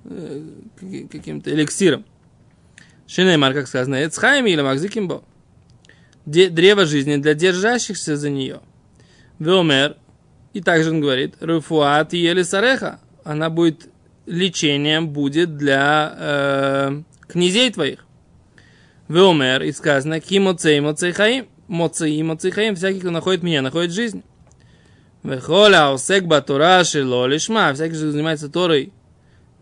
э, 0.04 0.42
каки- 0.74 1.06
каким-то 1.06 1.54
эликсиром. 1.54 2.04
Шинеймар, 3.06 3.54
как 3.54 3.68
сказано, 3.68 4.04
Эцхайм 4.04 4.46
или 4.46 4.60
Макзикимбо 4.62 5.22
древо 6.26 6.86
жизни 6.86 7.18
для 7.18 7.34
держащихся 7.34 8.16
за 8.16 8.30
нее. 8.30 8.62
Веомер, 9.38 9.96
и 10.54 10.60
также 10.60 10.90
он 10.90 11.00
говорит, 11.00 11.36
Руфуат 11.38 12.14
ели 12.14 12.42
сареха, 12.42 12.98
она 13.22 13.48
будет 13.48 13.90
лечением 14.26 15.10
будет 15.10 15.56
для 15.56 16.16
э, 16.18 17.02
князей 17.28 17.70
твоих. 17.70 18.04
Веомер, 19.06 19.62
и 19.62 19.70
сказано, 19.70 20.18
ки 20.18 20.40
моцей 20.40 20.80
моцей 20.80 21.12
хаим, 21.68 21.76
моцей 21.76 22.22
моцей 22.22 22.50
хаим, 22.50 22.74
всякий, 22.74 23.00
кто 23.00 23.10
находит 23.10 23.42
меня, 23.42 23.62
находит 23.62 23.92
жизнь. 23.92 24.22
Вехоля 25.22 25.92
осек 25.92 26.24
батура 26.24 26.84
шело 26.84 27.26
лишма, 27.26 27.72
всякий, 27.74 27.94
кто 27.94 28.10
занимается 28.10 28.48
Торой, 28.48 28.92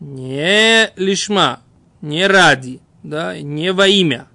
не 0.01 0.91
лишма, 0.97 1.61
не 2.01 2.27
ради, 2.27 2.81
да, 3.03 3.41
не 3.41 3.73
во 3.73 3.89
имя, 3.89 4.29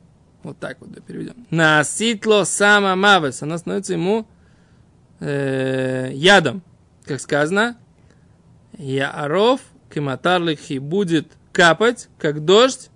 вот 0.43 0.57
так 0.57 0.77
вот 0.81 0.91
да, 0.91 1.01
переведем. 1.01 1.45
Наситло 1.49 2.43
сама 2.43 2.95
мавес. 2.95 3.43
Она 3.43 3.57
становится 3.57 3.93
ему 3.93 4.27
э, 5.19 6.09
ядом. 6.13 6.63
Как 7.05 7.19
сказано, 7.19 7.77
Яаров 8.77 9.61
кематарлихи 9.93 10.79
будет 10.79 11.27
капать, 11.51 12.09
как 12.17 12.43
дождь, 12.45 12.89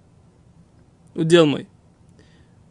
удел 1.14 1.46
мой. 1.46 1.68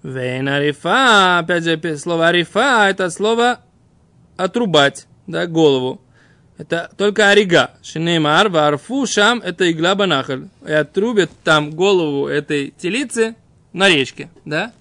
Вейн 0.04 0.46
арифа, 0.49 1.38
опять 1.38 1.64
же, 1.64 1.96
слово 1.96 2.28
арифа, 2.28 2.88
это 2.90 3.08
слово 3.08 3.61
отрубать, 4.37 5.06
да, 5.26 5.46
голову. 5.46 6.02
Это 6.58 6.90
только 6.99 7.30
орига. 7.30 7.70
Шинеймар, 7.82 8.50
варфу, 8.50 9.06
шам, 9.06 9.40
это 9.40 9.73
игла 9.73 9.94
банахаль. 9.94 10.49
И 10.66 10.73
отрубят 10.73 11.30
там 11.42 11.70
голову 11.70 12.26
этой 12.26 12.75
телицы 12.76 13.34
на 13.73 13.88
речке, 13.88 14.28
да? 14.44 14.73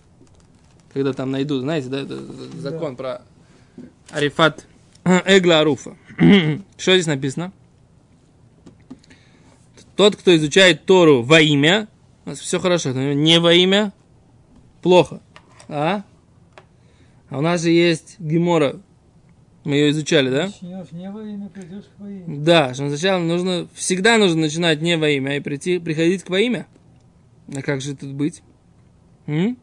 Когда 0.94 1.14
там 1.14 1.32
найдут, 1.32 1.62
знаете, 1.62 1.88
да, 1.88 2.02
это 2.02 2.20
закон 2.60 2.98
про 2.98 3.22
арифат 4.12 4.66
эгла 5.06 5.62
аруфа. 5.62 5.96
Что 6.78 6.94
здесь 6.96 7.08
написано? 7.08 7.54
Тот, 9.96 10.18
кто 10.18 10.36
изучает 10.36 10.84
Тору 10.86 11.24
во 11.24 11.40
имя, 11.40 11.88
у 12.26 12.32
нас 12.32 12.40
все 12.40 12.60
хорошо, 12.60 12.92
не 12.92 13.40
во 13.40 13.54
имя, 13.54 13.94
плохо. 14.84 15.22
А? 15.70 16.04
А 17.30 17.38
у 17.38 17.42
нас 17.42 17.62
же 17.62 17.72
есть 17.72 18.20
Гемора 18.20 18.80
Мы 19.64 19.76
ее 19.76 19.90
изучали, 19.92 20.30
да? 20.30 20.44
Начнешь 20.44 20.92
не 20.92 21.10
во 21.10 21.24
имя, 21.24 21.50
придешь 21.50 21.86
к 21.86 22.00
во 22.00 22.10
имя. 22.10 22.26
Да, 22.28 22.74
что 22.74 22.90
сначала 22.90 23.20
нужно, 23.20 23.68
всегда 23.74 24.18
нужно 24.18 24.42
начинать 24.42 24.82
не 24.82 24.98
во 24.98 25.10
имя, 25.10 25.32
а 25.32 25.34
и 25.36 25.40
прийти, 25.40 25.80
приходить 25.80 26.24
к 26.24 26.30
во 26.30 26.40
имя. 26.40 26.68
А 27.56 27.62
как 27.62 27.82
же 27.82 27.96
тут 27.96 28.12
быть? 28.12 28.44
М? 29.26 29.58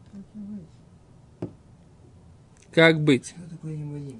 Как 2.73 2.99
быть? 3.01 3.35
Что 3.37 3.59
такое 3.59 3.77
не 3.77 3.83
во 3.85 3.97
имя? 3.97 4.15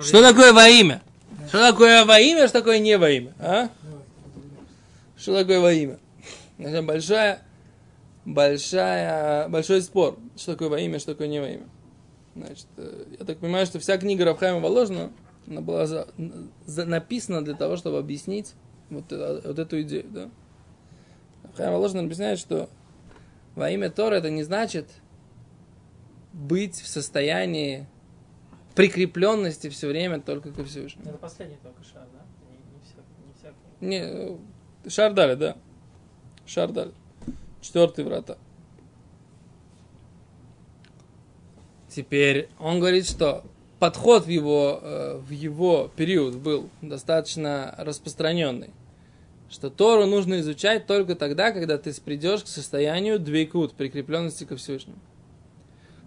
Что 0.00 0.22
такое 0.22 0.52
во 0.52 0.68
имя? 0.68 1.02
Что 1.48 1.70
такое 1.70 2.04
во 2.04 2.20
имя, 2.20 2.48
что 2.48 2.58
такое 2.58 2.78
не 2.78 2.96
во 2.96 3.10
имя? 3.10 3.32
А? 3.38 3.68
Что 5.16 5.38
такое 5.38 5.60
во 5.60 5.72
имя? 5.72 5.98
Значит, 6.58 6.84
большая, 6.84 7.42
большая, 8.24 9.48
большой 9.48 9.82
спор, 9.82 10.18
что 10.36 10.52
такое 10.52 10.68
во 10.68 10.78
имя, 10.80 10.98
что 10.98 11.12
такое 11.12 11.28
не 11.28 11.40
во 11.40 11.48
имя. 11.48 11.68
Значит, 12.34 12.66
э, 12.76 13.04
я 13.20 13.24
так 13.24 13.38
понимаю, 13.38 13.66
что 13.66 13.78
вся 13.78 13.96
книга 13.98 14.24
Рафхайма 14.24 14.60
Воложина, 14.60 15.12
она 15.46 15.60
была 15.60 15.86
за- 15.86 16.08
за- 16.66 16.84
написана 16.86 17.42
для 17.44 17.54
того, 17.54 17.76
чтобы 17.76 17.98
объяснить 17.98 18.54
вот, 18.90 19.12
это- 19.12 19.42
вот 19.46 19.58
эту 19.58 19.80
идею. 19.82 20.06
Да? 20.10 20.30
Рафхайм 21.44 21.72
Воложин 21.72 22.00
объясняет, 22.00 22.38
что 22.38 22.68
во 23.54 23.70
имя 23.70 23.90
Тора 23.90 24.16
это 24.16 24.30
не 24.30 24.42
значит 24.42 24.88
быть 26.32 26.74
в 26.80 26.88
состоянии 26.88 27.86
прикрепленности 28.74 29.68
все 29.68 29.86
время 29.86 30.20
только 30.20 30.50
ко 30.50 30.64
Всевышнему. 30.64 31.08
Это 31.08 31.18
последний 31.18 31.58
только 31.62 31.84
шаг, 31.84 32.08
да? 32.12 32.24
Не, 32.50 32.56
не, 32.56 32.82
вся, 32.84 32.96
не 33.24 33.34
всякий. 34.00 34.34
Не, 34.34 34.34
э, 34.86 34.90
шар 34.90 35.12
дали, 35.12 35.34
да. 35.36 35.56
Шар 36.46 36.72
дали. 36.72 36.92
Четвертые 37.64 38.04
врата. 38.04 38.36
Теперь 41.88 42.50
он 42.58 42.78
говорит, 42.78 43.06
что 43.06 43.42
подход 43.78 44.26
в 44.26 44.28
его, 44.28 44.80
э, 44.82 45.16
в 45.26 45.30
его 45.30 45.90
период 45.96 46.36
был 46.36 46.68
достаточно 46.82 47.74
распространенный. 47.78 48.68
Что 49.48 49.70
Тору 49.70 50.04
нужно 50.04 50.40
изучать 50.40 50.86
только 50.86 51.14
тогда, 51.14 51.52
когда 51.52 51.78
ты 51.78 51.98
придешь 52.02 52.42
к 52.42 52.48
состоянию 52.48 53.18
двикут, 53.18 53.72
прикрепленности 53.72 54.44
ко 54.44 54.56
Всевышнему. 54.56 54.98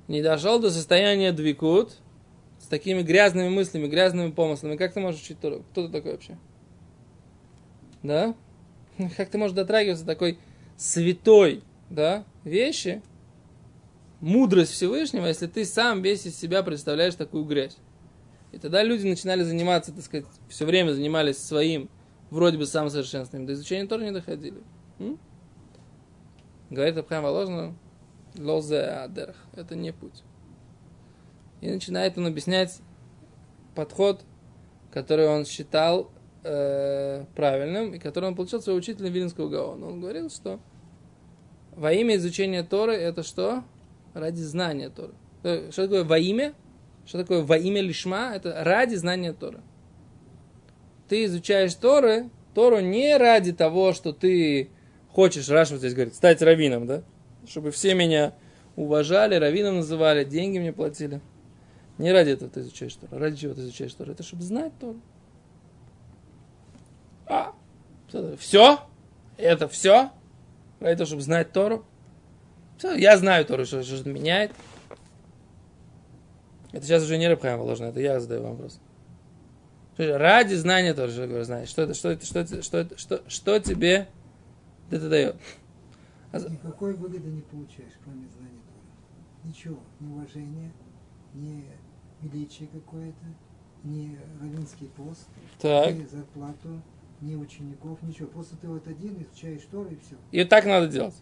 Не 0.07 0.21
дошел 0.21 0.59
до 0.59 0.69
состояния 0.69 1.31
двикут 1.31 1.93
с 2.59 2.67
такими 2.67 3.01
грязными 3.01 3.49
мыслями, 3.49 3.87
грязными 3.87 4.29
помыслами. 4.29 4.75
Как 4.75 4.93
ты 4.93 4.99
можешь 4.99 5.21
учить 5.21 5.39
Тору? 5.39 5.63
Кто 5.71 5.87
ты 5.87 5.91
такой 5.91 6.11
вообще? 6.11 6.37
Да? 8.03 8.35
Как 9.17 9.31
ты 9.31 9.39
можешь 9.39 9.55
дотрагиваться 9.55 10.05
до 10.05 10.11
такой 10.13 10.37
святой, 10.77 11.63
да, 11.89 12.24
вещи, 12.43 13.01
мудрость 14.22 14.72
Всевышнего, 14.72 15.25
если 15.25 15.48
ты 15.48 15.65
сам 15.65 16.01
весь 16.01 16.25
из 16.25 16.38
себя 16.38 16.63
представляешь 16.63 17.15
такую 17.15 17.43
грязь. 17.46 17.77
И 18.51 18.60
тогда 18.60 18.84
люди 18.84 19.05
начинали 19.05 19.43
заниматься, 19.43 19.91
так 19.91 20.03
сказать, 20.03 20.25
все 20.48 20.65
время 20.65 20.91
занимались 20.91 21.38
своим, 21.38 21.89
вроде 22.29 22.57
бы 22.57 22.65
самосовершенствованием, 22.65 23.48
до 23.48 23.53
изучения 23.53 23.88
тоже 23.88 24.05
не 24.05 24.12
доходили. 24.12 24.62
М? 25.00 25.19
Говорит 26.69 26.98
Абхам 26.98 27.24
Воложно, 27.24 27.75
лозе 28.38 28.81
адерх, 28.81 29.36
это 29.55 29.75
не 29.75 29.91
путь. 29.91 30.24
И 31.62 31.69
начинает 31.69 32.17
он 32.17 32.27
объяснять 32.27 32.79
подход, 33.75 34.24
который 34.91 35.27
он 35.27 35.46
считал 35.46 36.12
э, 36.48 37.25
правильным, 37.36 37.94
и 37.94 38.00
который 38.00 38.25
он 38.25 38.36
получил 38.36 38.62
своего 38.62 38.80
учителя 38.80 39.10
Вилинского 39.10 39.50
Гаона. 39.50 39.88
Он 39.88 40.00
говорил, 40.00 40.30
что 40.30 40.60
во 41.75 41.92
имя 41.92 42.16
изучения 42.16 42.63
Торы 42.63 42.94
это 42.94 43.24
что? 43.24 43.63
Ради 44.13 44.42
знания 44.42 44.89
Торы. 44.89 45.13
Э, 45.44 45.70
Что 45.72 45.84
такое 45.84 46.04
во 46.04 46.18
имя? 46.18 46.54
Что 47.06 47.20
такое 47.20 47.44
во 47.44 47.58
имя 47.58 47.82
лишма? 47.82 48.34
Это 48.36 48.63
ради 48.63 48.96
знания 48.96 49.34
Торы. 49.34 49.60
Ты 51.07 51.25
изучаешь 51.25 51.74
Торы, 51.75 52.29
Тору 52.53 52.79
не 52.79 53.16
ради 53.18 53.53
того, 53.53 53.94
что 53.94 54.12
ты 54.14 54.70
хочешь, 55.12 55.50
Раш 55.50 55.72
вот 55.72 55.79
здесь 55.79 55.94
говорит, 55.94 56.16
стать 56.16 56.42
раввином, 56.42 56.88
да? 56.88 57.03
Чтобы 57.48 57.72
все 57.72 57.94
меня 57.94 58.33
уважали, 58.75 59.36
раввином 59.36 59.77
называли, 59.77 60.24
деньги 60.24 60.57
мне 60.57 60.74
платили. 60.74 61.22
Не 61.98 62.12
ради 62.12 62.31
этого 62.31 62.50
ты 62.50 62.62
изучаешь 62.62 62.96
Тору. 62.96 63.18
Ради 63.18 63.38
чего 63.38 63.53
ты 63.53 63.62
изучаешь 63.62 63.94
Тору? 63.94 64.12
Это 64.12 64.24
чтобы 64.24 64.44
знать 64.44 64.72
Тору. 64.79 65.00
А, 67.27 67.53
все? 68.37 68.79
Это 69.37 69.68
все? 69.68 70.11
Ради 70.79 70.98
того, 70.98 71.07
чтобы 71.07 71.22
знать 71.22 71.51
Тору? 71.51 71.85
Все, 72.77 72.96
я 72.96 73.18
знаю 73.18 73.46
Тору, 73.46 73.66
что, 73.66 73.83
что 73.83 73.96
это 73.96 74.09
меняет. 74.09 74.51
Это 76.72 76.85
сейчас 76.85 77.03
уже 77.03 77.18
не 77.18 77.27
Рабхайм 77.27 77.59
Воложен, 77.59 77.85
это 77.87 78.00
я 78.00 78.20
задаю 78.20 78.44
вам 78.44 78.51
вопрос. 78.51 78.79
Ради 79.98 80.53
знания 80.53 80.94
Торы, 80.94 81.11
что 81.11 81.25
говорю, 81.25 81.44
знаешь, 81.44 81.70
что 81.70 81.81
это, 81.81 81.94
что 81.96 82.09
это, 82.09 82.25
что 82.25 82.40
это, 82.40 82.61
что 82.61 82.77
это, 82.77 82.98
что, 82.98 83.24
что 83.27 83.59
тебе 83.59 84.07
это 84.92 85.09
дает? 85.09 85.35
А 86.31 86.40
Никакой 86.40 86.94
выгоды 86.94 87.29
не 87.29 87.42
получаешь, 87.42 87.94
кроме 88.03 88.27
знания 88.27 88.61
Торы. 88.68 89.44
Ничего, 89.44 89.79
ни 90.00 90.11
уважения, 90.11 90.72
ни 91.33 91.66
величия 92.22 92.68
какое-то, 92.68 93.25
ни 93.83 94.20
равинский 94.40 94.87
пост, 94.87 95.27
Так. 95.59 95.96
ни 95.96 96.05
зарплату, 96.05 96.81
ни 97.22 97.36
учеников, 97.36 98.01
ничего. 98.03 98.27
Просто 98.27 98.56
ты 98.58 98.68
вот 98.68 98.88
один 98.88 99.22
изучаешь 99.24 99.62
Тору 99.72 99.90
и 99.90 99.96
все. 99.98 100.16
И 100.32 100.44
так 100.44 100.66
надо 100.66 100.88
делать. 100.88 101.16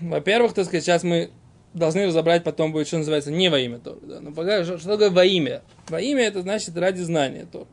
Во-первых, 0.00 0.52
так 0.54 0.66
сказать, 0.66 0.84
сейчас 0.84 1.02
мы 1.02 1.30
должны 1.74 2.06
разобрать, 2.06 2.44
потом 2.44 2.72
будет, 2.72 2.86
что 2.86 2.98
называется, 2.98 3.30
не 3.30 3.48
во 3.48 3.58
имя 3.58 3.78
Торы. 3.78 4.00
Да? 4.02 4.20
Но 4.20 4.32
пока, 4.32 4.64
что, 4.64 4.78
что 4.78 4.92
такое 4.92 5.10
во 5.10 5.24
имя? 5.24 5.62
Во 5.88 6.00
имя 6.00 6.22
это 6.22 6.42
значит 6.42 6.76
ради 6.76 7.00
знания 7.00 7.46
Торы. 7.50 7.66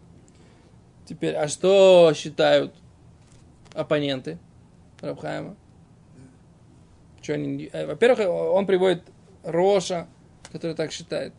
Теперь, 1.05 1.35
а 1.35 1.47
что 1.47 2.13
считают 2.15 2.73
оппоненты 3.73 4.39
Рабхайма? 5.01 5.55
Что 7.21 7.33
они... 7.33 7.69
э, 7.71 7.85
Во-первых, 7.85 8.27
он 8.27 8.65
приводит 8.65 9.03
Роша, 9.43 10.07
который 10.51 10.75
так 10.75 10.91
считает. 10.91 11.33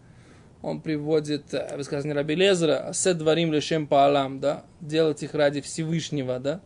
Он 0.67 0.81
приводит 0.81 1.55
э, 1.55 1.77
высказывание 1.77 2.17
Раби 2.17 2.35
Лезера, 2.35 2.91
«Сет 2.93 3.19
дворим 3.19 3.53
лешем 3.53 3.87
паалам», 3.87 4.41
да, 4.41 4.65
делать 4.81 5.23
их 5.23 5.33
ради 5.33 5.61
Всевышнего, 5.61 6.41
да, 6.41 6.61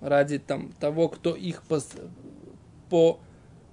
ради 0.00 0.40
там, 0.40 0.72
того, 0.80 1.08
кто 1.08 1.36
их 1.36 1.62
пос- 1.68 2.10
по, 2.88 3.20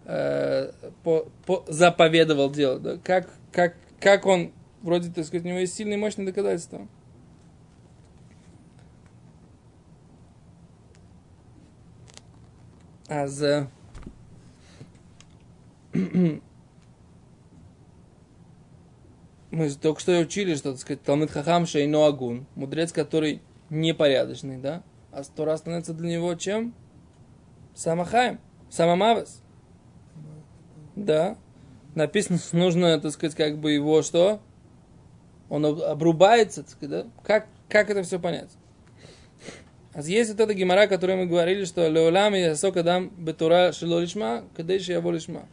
э, 0.06 0.72
по, 1.02 1.28
по- 1.48 1.66
заповедовал 1.70 2.52
делать. 2.52 2.84
Да? 2.84 2.98
Как, 3.04 3.34
как, 3.52 3.78
как 4.00 4.28
он, 4.28 4.52
вроде, 4.84 5.12
так 5.12 5.26
сказать, 5.26 5.44
у 5.44 5.50
него 5.50 5.58
есть 5.58 5.74
сильные 5.74 5.98
мощные 5.98 6.28
доказательства. 6.28 6.88
А 13.08 13.26
за... 13.26 13.72
Мы 19.50 19.70
только 19.72 20.02
что 20.02 20.18
учили, 20.20 20.56
что, 20.56 20.72
так 20.72 20.82
сказать, 20.82 21.04
Талмит 21.04 21.32
Хахам 21.32 21.66
Шейно 21.66 22.06
Агун, 22.06 22.46
мудрец, 22.56 22.92
который 22.92 23.42
непорядочный, 23.70 24.58
да? 24.58 24.84
А 25.12 25.24
Тора 25.24 25.56
становится 25.58 25.94
для 25.94 26.10
него 26.10 26.36
чем? 26.36 26.74
Самахаем, 27.74 28.40
Самамавас. 28.70 29.42
Да. 30.96 31.38
Написано, 31.96 32.40
что 32.40 32.58
нужно, 32.58 33.00
так 33.00 33.12
сказать, 33.12 33.36
как 33.36 33.58
бы 33.58 33.72
его 33.72 34.02
что? 34.02 34.42
Он 35.50 35.66
об- 35.66 35.82
обрубается, 35.82 36.64
так 36.64 36.72
сказать, 36.72 37.06
да? 37.06 37.12
Как, 37.24 37.48
как 37.70 37.90
это 37.90 38.04
все 38.04 38.20
понять? 38.20 38.50
А 39.94 40.02
есть 40.02 40.30
вот 40.30 40.40
эта 40.40 40.54
гемора, 40.54 40.82
о 40.84 40.88
которой 40.88 41.16
мы 41.16 41.26
говорили, 41.26 41.66
что 41.66 41.88
Леолам 41.88 42.36
и 42.36 42.42
Асокадам 42.42 43.10
Бетура 43.18 43.72
Шилолишма, 43.72 44.44
Кадеши 44.56 44.92
Яволишма. 44.92 45.48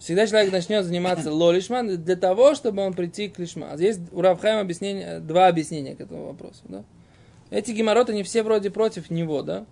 Всегда 0.00 0.26
человек 0.26 0.50
начнет 0.50 0.84
заниматься 0.84 1.30
лолишма 1.32 1.82
для 1.84 2.16
того, 2.16 2.54
чтобы 2.54 2.82
он 2.82 2.94
прийти 2.94 3.28
к 3.28 3.38
лишма. 3.38 3.76
Здесь 3.76 3.98
у 4.12 4.22
Равхайма 4.22 4.62
объяснение, 4.62 5.20
два 5.20 5.46
объяснения 5.46 5.94
к 5.94 6.00
этому 6.00 6.26
вопросу. 6.26 6.62
Да? 6.64 6.84
Эти 7.50 7.72
геморроты 7.72 8.14
не 8.14 8.22
все 8.22 8.42
вроде 8.42 8.70
против 8.70 9.10
него, 9.10 9.42
да? 9.42 9.66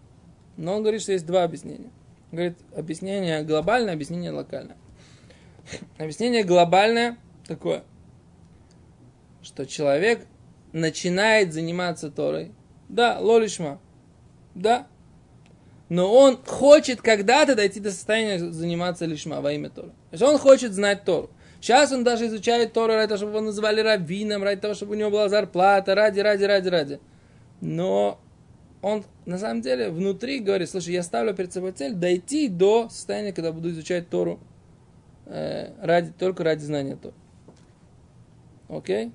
Но 0.59 0.77
он 0.77 0.83
говорит, 0.83 1.01
что 1.01 1.13
есть 1.13 1.27
два 1.27 1.45
объяснения. 1.45 1.91
Он 2.31 2.37
говорит, 2.37 2.59
объяснение 2.77 3.43
глобальное, 3.43 3.95
объяснение 3.95 4.31
локальное. 4.31 4.77
Объяснение 5.99 6.45
глобальное 6.45 7.17
такое, 7.47 7.83
что 9.41 9.65
человек 9.65 10.27
начинает 10.73 11.55
заниматься 11.55 12.11
Торой. 12.11 12.53
Да, 12.91 13.19
лолишма. 13.19 13.81
Да. 14.55 14.87
Но 15.89 16.13
он 16.15 16.39
хочет 16.45 17.01
когда-то 17.01 17.55
дойти 17.55 17.81
до 17.81 17.91
состояния 17.91 18.39
заниматься 18.39 19.07
лишма 19.07 19.41
во 19.41 19.53
имя 19.53 19.71
Торы. 19.71 19.89
То 19.89 20.13
есть 20.13 20.23
он 20.23 20.39
хочет 20.39 20.73
знать 20.73 21.05
Тору. 21.05 21.31
Сейчас 21.61 21.93
он 21.93 22.05
даже 22.05 22.27
изучает 22.27 22.73
Тору 22.73 22.93
ради 22.93 23.09
того, 23.09 23.19
чтобы 23.19 23.33
его 23.33 23.41
называли 23.41 23.81
раввином, 23.81 24.43
ради 24.43 24.61
того, 24.61 24.75
чтобы 24.75 24.93
у 24.93 24.95
него 24.97 25.11
была 25.11 25.29
зарплата, 25.29 25.95
ради, 25.95 26.21
ради, 26.21 26.45
ради, 26.45 26.69
ради. 26.69 27.01
Но 27.61 28.21
он 28.83 29.05
на 29.27 29.39
самом 29.39 29.63
деле 29.63 29.91
внутри 29.91 30.39
говорит, 30.41 30.71
слушай, 30.71 30.93
я 30.93 31.03
ставлю 31.03 31.35
перед 31.35 31.53
собой 31.53 31.73
цель 31.73 31.95
дойти 31.95 32.49
до 32.49 32.89
состояния, 32.91 33.33
когда 33.33 33.51
буду 33.51 33.71
изучать 33.71 34.09
Тору 34.09 34.39
э, 35.27 35.73
ради, 35.83 36.13
только 36.13 36.45
ради 36.45 36.63
знания 36.63 36.97
Торы. 36.97 37.15
Окей? 38.69 39.11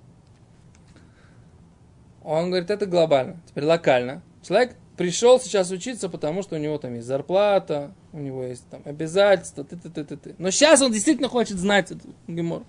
Он 2.24 2.50
говорит, 2.50 2.70
это 2.72 2.86
глобально. 2.86 3.38
Теперь 3.48 3.66
локально. 3.66 4.22
Человек 4.42 4.76
пришел 4.98 5.40
сейчас 5.40 5.72
учиться, 5.72 6.10
потому 6.10 6.44
что 6.44 6.56
у 6.56 6.60
него 6.60 6.78
там 6.78 6.96
есть 6.96 7.08
зарплата, 7.08 7.94
у 8.12 8.20
него 8.20 8.44
есть 8.44 8.68
там 8.70 8.82
обязательства, 8.86 9.64
ты, 9.64 9.76
ты, 9.76 9.90
ты, 9.90 10.04
ты, 10.04 10.18
ты. 10.18 10.36
Но 10.38 10.52
сейчас 10.52 10.82
он 10.82 10.92
действительно 10.92 11.30
хочет 11.30 11.58
знать 11.58 11.92
эту 11.92 12.14
гемор. 12.28 12.64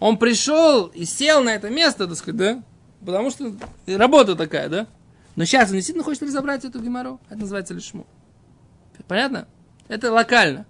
Он 0.00 0.18
пришел 0.18 0.86
и 0.86 1.04
сел 1.04 1.42
на 1.42 1.50
это 1.50 1.70
место, 1.70 2.06
так 2.06 2.16
сказать, 2.16 2.36
да? 2.36 2.62
Потому 3.00 3.30
что 3.30 3.54
работа 3.86 4.36
такая, 4.36 4.68
да? 4.68 4.86
Но 5.36 5.44
сейчас 5.44 5.70
он 5.70 5.76
действительно 5.76 6.04
хочет 6.04 6.22
разобрать 6.22 6.64
эту 6.64 6.80
гемору. 6.80 7.20
Это 7.28 7.40
называется 7.40 7.74
лишму. 7.74 8.06
Понятно? 9.08 9.48
Это 9.88 10.12
локально. 10.12 10.66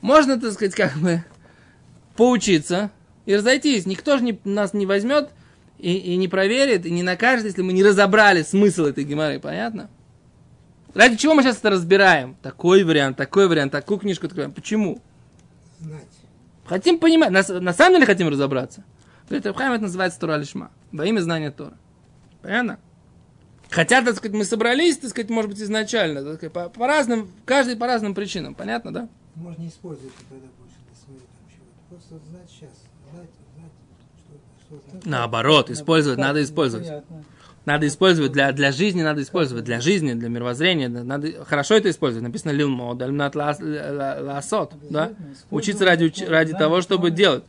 Можно, 0.00 0.40
так 0.40 0.52
сказать, 0.52 0.74
как 0.74 0.96
бы 0.98 1.24
поучиться 2.16 2.90
и 3.24 3.36
разойтись. 3.36 3.86
Никто 3.86 4.18
же 4.18 4.24
не, 4.24 4.38
нас 4.44 4.74
не 4.74 4.86
возьмет 4.86 5.30
и, 5.82 5.96
и 5.96 6.16
не 6.16 6.28
проверит, 6.28 6.86
и 6.86 6.90
не 6.90 7.02
накажет, 7.02 7.44
если 7.44 7.62
мы 7.62 7.72
не 7.72 7.82
разобрали 7.82 8.42
смысл 8.42 8.84
этой 8.84 9.02
геморры. 9.02 9.40
Понятно? 9.40 9.90
Ради 10.94 11.16
чего 11.16 11.34
мы 11.34 11.42
сейчас 11.42 11.58
это 11.58 11.70
разбираем? 11.70 12.36
Такой 12.40 12.84
вариант, 12.84 13.16
такой 13.16 13.48
вариант, 13.48 13.72
такую 13.72 13.98
книжку 13.98 14.26
открываем. 14.26 14.52
Почему? 14.52 15.00
Знать. 15.80 16.06
Хотим 16.66 16.98
понимать, 16.98 17.30
на, 17.30 17.42
на 17.60 17.72
самом 17.72 17.94
деле 17.94 18.06
хотим 18.06 18.28
разобраться. 18.28 18.84
Говорит, 19.26 19.44
Рабхайм 19.46 19.72
это 19.72 19.82
называется 19.82 20.20
Тора 20.20 20.36
Лишма. 20.36 20.70
Во 20.92 21.04
имя 21.04 21.20
знания 21.20 21.50
Тора. 21.50 21.76
Понятно? 22.42 22.78
Хотя, 23.68 24.02
так 24.02 24.14
сказать, 24.16 24.36
мы 24.36 24.44
собрались, 24.44 24.98
так 24.98 25.10
сказать, 25.10 25.30
может 25.30 25.50
быть, 25.50 25.60
изначально, 25.60 26.22
так 26.22 26.34
сказать, 26.36 26.52
по, 26.52 26.68
по 26.68 26.86
разным, 26.86 27.30
каждый 27.44 27.76
по 27.76 27.86
разным 27.86 28.14
причинам. 28.14 28.54
Понятно, 28.54 28.92
да? 28.92 29.08
Можно 29.34 29.66
использовать 29.66 30.12
это 30.12 30.38
для 30.38 30.94
своего 30.94 31.24
там 31.24 31.50
чего-то. 31.50 31.74
Просто 31.88 32.30
знать 32.30 32.48
сейчас. 32.50 32.70
Знать, 33.12 33.30
знать. 33.56 33.72
Наоборот, 35.04 35.70
использовать, 35.70 36.18
надо 36.18 36.42
использовать. 36.42 36.88
Надо 37.64 37.86
использовать 37.86 38.32
для, 38.32 38.50
для 38.50 38.72
жизни, 38.72 39.02
надо 39.02 39.22
использовать 39.22 39.64
для 39.64 39.80
жизни, 39.80 40.14
для 40.14 40.28
мировоззрения. 40.28 40.88
да, 40.88 41.04
Надо, 41.04 41.44
хорошо 41.44 41.76
это 41.76 41.90
использовать. 41.90 42.26
Написано 42.26 42.50
лилмо, 42.50 42.94
дальмнат 42.96 43.36
ласот, 43.36 44.72
да? 44.90 45.04
Обязательно 45.04 45.36
Учиться 45.50 45.84
ради, 45.84 46.24
ради 46.24 46.52
того, 46.54 46.80
чтобы 46.80 47.10
делать. 47.12 47.44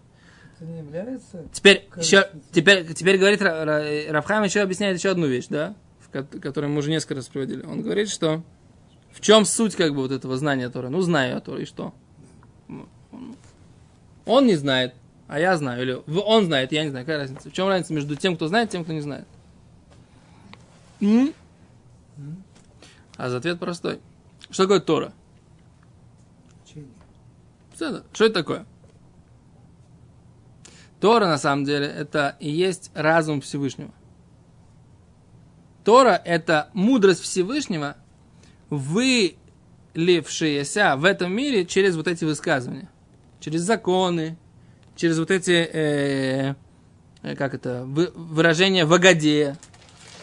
Теперь 1.52 1.90
еще, 1.98 2.30
теперь, 2.52 2.94
теперь 2.94 3.18
говорит 3.18 3.42
Ра- 3.42 3.64
Ра- 3.66 4.12
Рафхайм 4.12 4.44
еще 4.44 4.62
объясняет 4.62 4.98
еще 4.98 5.10
одну 5.10 5.26
вещь, 5.26 5.48
да, 5.50 5.76
которую 6.12 6.72
мы 6.72 6.78
уже 6.80 6.90
несколько 6.92 7.16
раз 7.16 7.28
приводили. 7.28 7.66
Он 7.66 7.82
говорит, 7.82 8.08
что 8.10 8.44
в 9.12 9.20
чем 9.20 9.46
суть 9.46 9.76
как 9.76 9.92
бы 9.96 10.04
вот 10.04 10.12
этого 10.12 10.38
знания 10.38 10.70
Торы? 10.70 10.90
Ну, 10.90 11.02
знаю 11.02 11.34
я 11.34 11.40
Торы, 11.42 11.64
и 11.64 11.66
что? 11.66 11.94
Он 14.26 14.46
не 14.46 14.56
знает, 14.56 14.94
а 15.34 15.40
я 15.40 15.58
знаю, 15.58 15.82
или 15.82 16.00
он 16.20 16.46
знает, 16.46 16.72
я 16.72 16.84
не 16.84 16.92
знаю, 16.92 17.08
какая 17.08 17.18
разница? 17.18 17.50
В 17.50 17.54
чем 17.54 17.68
разница 17.68 17.92
между 17.92 18.16
тем, 18.16 18.36
кто 18.36 18.48
знает, 18.48 18.70
и 18.70 18.74
тем, 18.74 18.84
кто 18.84 18.94
не 18.94 19.02
знает? 19.02 19.28
М? 21.02 21.34
А 23.18 23.30
за 23.30 23.38
ответ 23.38 23.60
простой. 23.60 24.00
Что 24.52 24.66
такое 24.66 24.80
Тора? 24.80 25.12
Учение. 26.64 26.92
Всё, 27.74 28.04
Что 28.14 28.26
это 28.26 28.36
такое? 28.36 28.68
Тора, 31.00 31.26
на 31.26 31.40
самом 31.40 31.66
деле, 31.66 31.88
это 31.88 32.38
и 32.40 32.52
есть 32.52 32.92
разум 32.94 33.42
Всевышнего. 33.42 33.90
Тора– 35.84 36.22
это 36.26 36.70
мудрость 36.74 37.22
Всевышнего, 37.22 37.98
вылившаяся 38.70 40.96
в 40.96 41.06
этом 41.06 41.36
мире 41.36 41.66
через 41.66 41.96
вот 41.96 42.08
эти 42.08 42.24
высказывания. 42.24 42.88
Через 43.40 43.62
законы, 43.62 44.38
через 44.96 45.20
вот 45.20 45.32
эти, 45.32 45.52
э, 45.52 46.56
э, 47.24 47.36
как 47.36 47.54
это, 47.54 47.84
вы- 47.86 48.12
выражения 48.16 48.86
в 48.86 48.94
Агаде. 48.94 49.58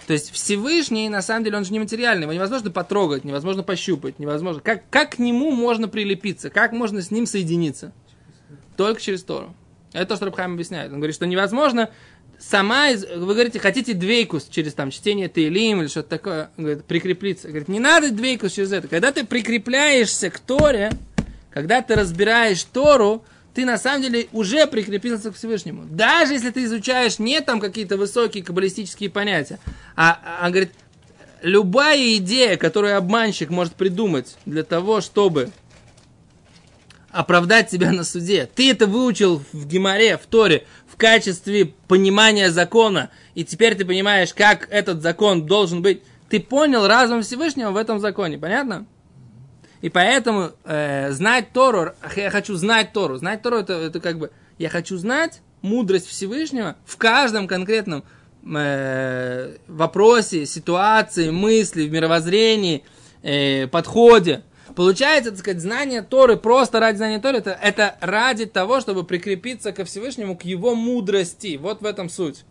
То 0.06 0.12
есть 0.14 0.30
Всевышний, 0.32 1.08
на 1.08 1.22
самом 1.22 1.44
деле, 1.44 1.56
он 1.56 1.64
же 1.64 1.72
нематериальный. 1.72 2.24
Его 2.24 2.32
невозможно 2.32 2.70
потрогать, 2.70 3.24
невозможно 3.24 3.62
пощупать, 3.62 4.18
невозможно. 4.18 4.60
Как, 4.60 4.82
как 4.90 5.16
к 5.16 5.18
нему 5.18 5.52
можно 5.52 5.86
прилепиться? 5.88 6.50
Как 6.50 6.72
можно 6.72 7.00
с 7.00 7.10
ним 7.10 7.26
соединиться? 7.26 7.92
Только 8.76 9.00
через 9.00 9.22
Тору. 9.22 9.54
Это 9.92 10.06
то, 10.06 10.16
что 10.16 10.24
Рабхайм 10.26 10.54
объясняет. 10.54 10.90
Он 10.92 10.98
говорит, 10.98 11.14
что 11.14 11.26
невозможно 11.26 11.90
сама, 12.38 12.88
из- 12.90 13.04
вы 13.04 13.34
говорите, 13.34 13.58
хотите 13.60 13.92
двейкус 13.92 14.46
через 14.50 14.74
там 14.74 14.90
чтение 14.90 15.28
Тейлим 15.28 15.80
или 15.80 15.88
что-то 15.88 16.08
такое, 16.08 16.50
Он 16.56 16.64
говорит, 16.64 16.84
прикрепиться. 16.86 17.48
Говорит, 17.48 17.68
не 17.68 17.80
надо 17.80 18.10
двейкус 18.10 18.52
через 18.52 18.72
это. 18.72 18.88
Когда 18.88 19.12
ты 19.12 19.24
прикрепляешься 19.24 20.30
к 20.30 20.38
Торе, 20.40 20.90
когда 21.52 21.82
ты 21.82 21.94
разбираешь 21.94 22.62
Тору, 22.64 23.24
ты 23.54 23.64
на 23.64 23.78
самом 23.78 24.02
деле 24.02 24.28
уже 24.32 24.66
прикрепился 24.66 25.30
к 25.30 25.36
Всевышнему. 25.36 25.84
Даже 25.84 26.34
если 26.34 26.50
ты 26.50 26.64
изучаешь 26.64 27.18
не 27.18 27.40
там 27.40 27.60
какие-то 27.60 27.96
высокие 27.96 28.44
каббалистические 28.44 29.10
понятия, 29.10 29.58
а, 29.96 30.18
а, 30.40 30.50
говорит, 30.50 30.72
любая 31.42 32.16
идея, 32.16 32.56
которую 32.56 32.96
обманщик 32.96 33.50
может 33.50 33.74
придумать 33.74 34.36
для 34.46 34.62
того, 34.62 35.00
чтобы 35.00 35.50
оправдать 37.10 37.70
себя 37.70 37.90
на 37.90 38.04
суде. 38.04 38.48
Ты 38.54 38.70
это 38.70 38.86
выучил 38.86 39.42
в 39.52 39.66
Гимаре, 39.66 40.16
в 40.16 40.26
Торе, 40.26 40.64
в 40.86 40.96
качестве 40.96 41.74
понимания 41.88 42.50
закона, 42.50 43.10
и 43.34 43.44
теперь 43.44 43.74
ты 43.74 43.84
понимаешь, 43.84 44.32
как 44.32 44.68
этот 44.70 45.02
закон 45.02 45.46
должен 45.46 45.82
быть. 45.82 46.02
Ты 46.28 46.38
понял 46.38 46.86
разум 46.86 47.22
Всевышнего 47.22 47.72
в 47.72 47.76
этом 47.76 47.98
законе, 47.98 48.38
понятно? 48.38 48.86
И 49.80 49.88
поэтому 49.88 50.52
э, 50.64 51.10
знать 51.12 51.52
Тору, 51.52 51.92
я 52.16 52.30
хочу 52.30 52.54
знать 52.56 52.92
Тору. 52.92 53.16
Знать 53.16 53.42
Тору 53.42 53.58
это, 53.58 53.74
это 53.74 54.00
как 54.00 54.18
бы, 54.18 54.30
я 54.58 54.68
хочу 54.68 54.96
знать 54.98 55.40
мудрость 55.62 56.06
Всевышнего 56.06 56.76
в 56.84 56.96
каждом 56.96 57.48
конкретном 57.48 58.04
э, 58.44 59.56
вопросе, 59.68 60.44
ситуации, 60.44 61.30
мысли, 61.30 61.88
в 61.88 61.92
мировоззрении, 61.92 62.84
э, 63.22 63.66
подходе. 63.68 64.42
Получается, 64.76 65.30
так 65.30 65.40
сказать, 65.40 65.60
знание 65.60 66.02
Торы 66.02 66.36
просто 66.36 66.78
ради 66.78 66.98
знания 66.98 67.18
Торы, 67.18 67.38
это, 67.38 67.50
это 67.50 67.96
ради 68.00 68.46
того, 68.46 68.80
чтобы 68.80 69.04
прикрепиться 69.04 69.72
ко 69.72 69.84
Всевышнему, 69.84 70.36
к 70.36 70.42
его 70.42 70.74
мудрости. 70.74 71.56
Вот 71.56 71.80
в 71.80 71.86
этом 71.86 72.08
суть. 72.08 72.44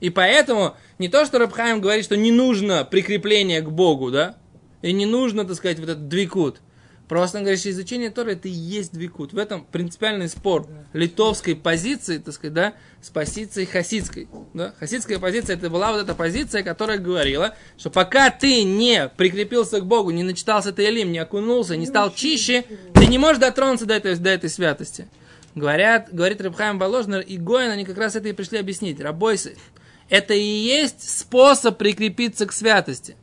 И 0.00 0.08
поэтому 0.10 0.74
не 0.98 1.08
то, 1.08 1.24
что 1.26 1.38
Рабхайм 1.38 1.80
говорит, 1.80 2.04
что 2.04 2.16
не 2.16 2.32
нужно 2.32 2.84
прикрепление 2.84 3.60
к 3.60 3.70
Богу, 3.70 4.10
да? 4.10 4.36
И 4.82 4.92
не 4.92 5.04
нужно, 5.04 5.44
так 5.44 5.56
сказать, 5.56 5.78
вот 5.78 5.90
этот 5.90 6.08
двикут. 6.08 6.60
Просто 7.10 7.38
он 7.38 7.42
говорит, 7.42 7.58
что 7.58 7.70
изучение 7.70 8.08
Торы 8.10 8.34
это 8.34 8.46
и 8.46 8.52
есть 8.52 8.92
двикут. 8.92 9.32
В 9.32 9.38
этом 9.38 9.64
принципиальный 9.64 10.28
спор 10.28 10.68
литовской 10.92 11.56
позиции, 11.56 12.18
так 12.18 12.32
сказать, 12.32 12.54
да, 12.54 12.74
с 13.02 13.10
позицией 13.10 13.66
хасидской. 13.66 14.28
Да? 14.54 14.74
Хасидская 14.78 15.18
позиция 15.18 15.56
это 15.56 15.68
была 15.70 15.90
вот 15.90 16.02
эта 16.02 16.14
позиция, 16.14 16.62
которая 16.62 16.98
говорила, 16.98 17.56
что 17.76 17.90
пока 17.90 18.30
ты 18.30 18.62
не 18.62 19.08
прикрепился 19.08 19.80
к 19.80 19.86
Богу, 19.86 20.12
не 20.12 20.22
начитался 20.22 20.72
Таилим, 20.72 21.10
не 21.10 21.18
окунулся, 21.18 21.76
не 21.76 21.86
стал 21.86 22.14
чище, 22.14 22.64
ты 22.94 23.08
не 23.08 23.18
можешь 23.18 23.38
дотронуться 23.38 23.86
до 23.86 23.94
этой, 23.94 24.14
до 24.14 24.30
этой 24.30 24.48
святости. 24.48 25.08
Говорят, 25.56 26.10
говорит 26.12 26.40
Рабхайм 26.40 26.78
Боложнер 26.78 27.22
и 27.22 27.38
Гоин, 27.38 27.72
они 27.72 27.84
как 27.84 27.98
раз 27.98 28.14
это 28.14 28.28
и 28.28 28.32
пришли 28.32 28.58
объяснить. 28.58 29.00
Рабойсы, 29.00 29.56
это 30.08 30.34
и 30.34 30.40
есть 30.40 31.18
способ 31.18 31.76
прикрепиться 31.76 32.46
к 32.46 32.52
святости. 32.52 33.16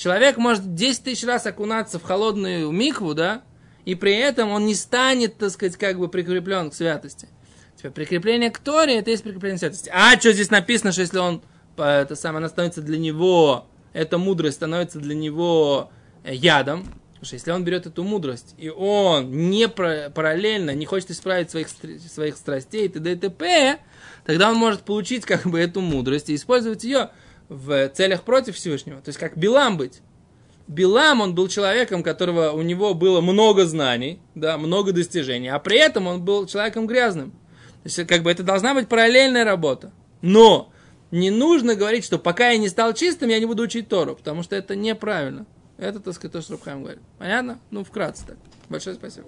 Человек 0.00 0.38
может 0.38 0.74
10 0.74 1.04
тысяч 1.04 1.26
раз 1.26 1.44
окунаться 1.44 1.98
в 1.98 2.04
холодную 2.04 2.70
микву, 2.70 3.12
да, 3.12 3.42
и 3.84 3.94
при 3.94 4.16
этом 4.16 4.48
он 4.48 4.64
не 4.64 4.74
станет, 4.74 5.36
так 5.36 5.50
сказать, 5.50 5.76
как 5.76 5.98
бы 5.98 6.08
прикреплен 6.08 6.70
к 6.70 6.74
святости. 6.74 7.28
Теперь 7.76 7.90
прикрепление 7.90 8.50
к 8.50 8.58
Торе, 8.60 8.98
это 8.98 9.10
есть 9.10 9.22
прикрепление 9.22 9.58
к 9.58 9.60
святости. 9.60 9.90
А 9.92 10.18
что 10.18 10.32
здесь 10.32 10.50
написано, 10.50 10.92
что 10.92 11.02
если 11.02 11.18
он, 11.18 11.42
это 11.76 12.16
самое, 12.16 12.38
она 12.38 12.48
становится 12.48 12.80
для 12.80 12.96
него, 12.96 13.66
эта 13.92 14.16
мудрость 14.16 14.56
становится 14.56 15.00
для 15.00 15.14
него 15.14 15.90
э, 16.24 16.34
ядом, 16.34 16.86
Потому 17.20 17.26
что 17.26 17.34
если 17.34 17.50
он 17.50 17.64
берет 17.64 17.84
эту 17.84 18.02
мудрость, 18.02 18.54
и 18.56 18.70
он 18.70 19.50
не 19.50 19.68
параллельно 19.68 20.74
не 20.74 20.86
хочет 20.86 21.10
исправить 21.10 21.50
своих, 21.50 21.68
своих 21.68 22.38
страстей, 22.38 22.88
т.д. 22.88 23.12
и 23.12 23.16
т.п., 23.16 23.78
тогда 24.24 24.50
он 24.50 24.56
может 24.56 24.80
получить 24.80 25.26
как 25.26 25.42
бы 25.42 25.60
эту 25.60 25.82
мудрость 25.82 26.30
и 26.30 26.34
использовать 26.34 26.84
ее 26.84 27.10
в 27.50 27.88
целях 27.90 28.22
против 28.22 28.56
Всевышнего. 28.56 29.02
То 29.02 29.10
есть 29.10 29.18
как 29.18 29.36
Билам 29.36 29.76
быть. 29.76 30.00
Билам, 30.68 31.20
он 31.20 31.34
был 31.34 31.48
человеком, 31.48 32.04
которого 32.04 32.52
у 32.52 32.62
него 32.62 32.94
было 32.94 33.20
много 33.20 33.66
знаний, 33.66 34.20
да, 34.36 34.56
много 34.56 34.92
достижений, 34.92 35.48
а 35.48 35.58
при 35.58 35.78
этом 35.78 36.06
он 36.06 36.22
был 36.22 36.46
человеком 36.46 36.86
грязным. 36.86 37.32
То 37.82 37.86
есть 37.86 38.06
как 38.06 38.22
бы 38.22 38.30
это 38.30 38.44
должна 38.44 38.72
быть 38.72 38.88
параллельная 38.88 39.44
работа. 39.44 39.92
Но 40.22 40.72
не 41.10 41.30
нужно 41.30 41.74
говорить, 41.74 42.04
что 42.04 42.18
пока 42.18 42.50
я 42.50 42.58
не 42.58 42.68
стал 42.68 42.94
чистым, 42.94 43.30
я 43.30 43.40
не 43.40 43.46
буду 43.46 43.64
учить 43.64 43.88
Тору, 43.88 44.14
потому 44.14 44.44
что 44.44 44.54
это 44.54 44.76
неправильно. 44.76 45.44
Это, 45.76 45.98
так 45.98 46.14
сказать, 46.14 46.32
то, 46.32 46.40
что 46.40 46.52
Рабхайм 46.52 46.82
говорит. 46.82 47.02
Понятно? 47.18 47.58
Ну, 47.70 47.82
вкратце 47.82 48.26
так. 48.26 48.36
Большое 48.68 48.94
спасибо. 48.94 49.26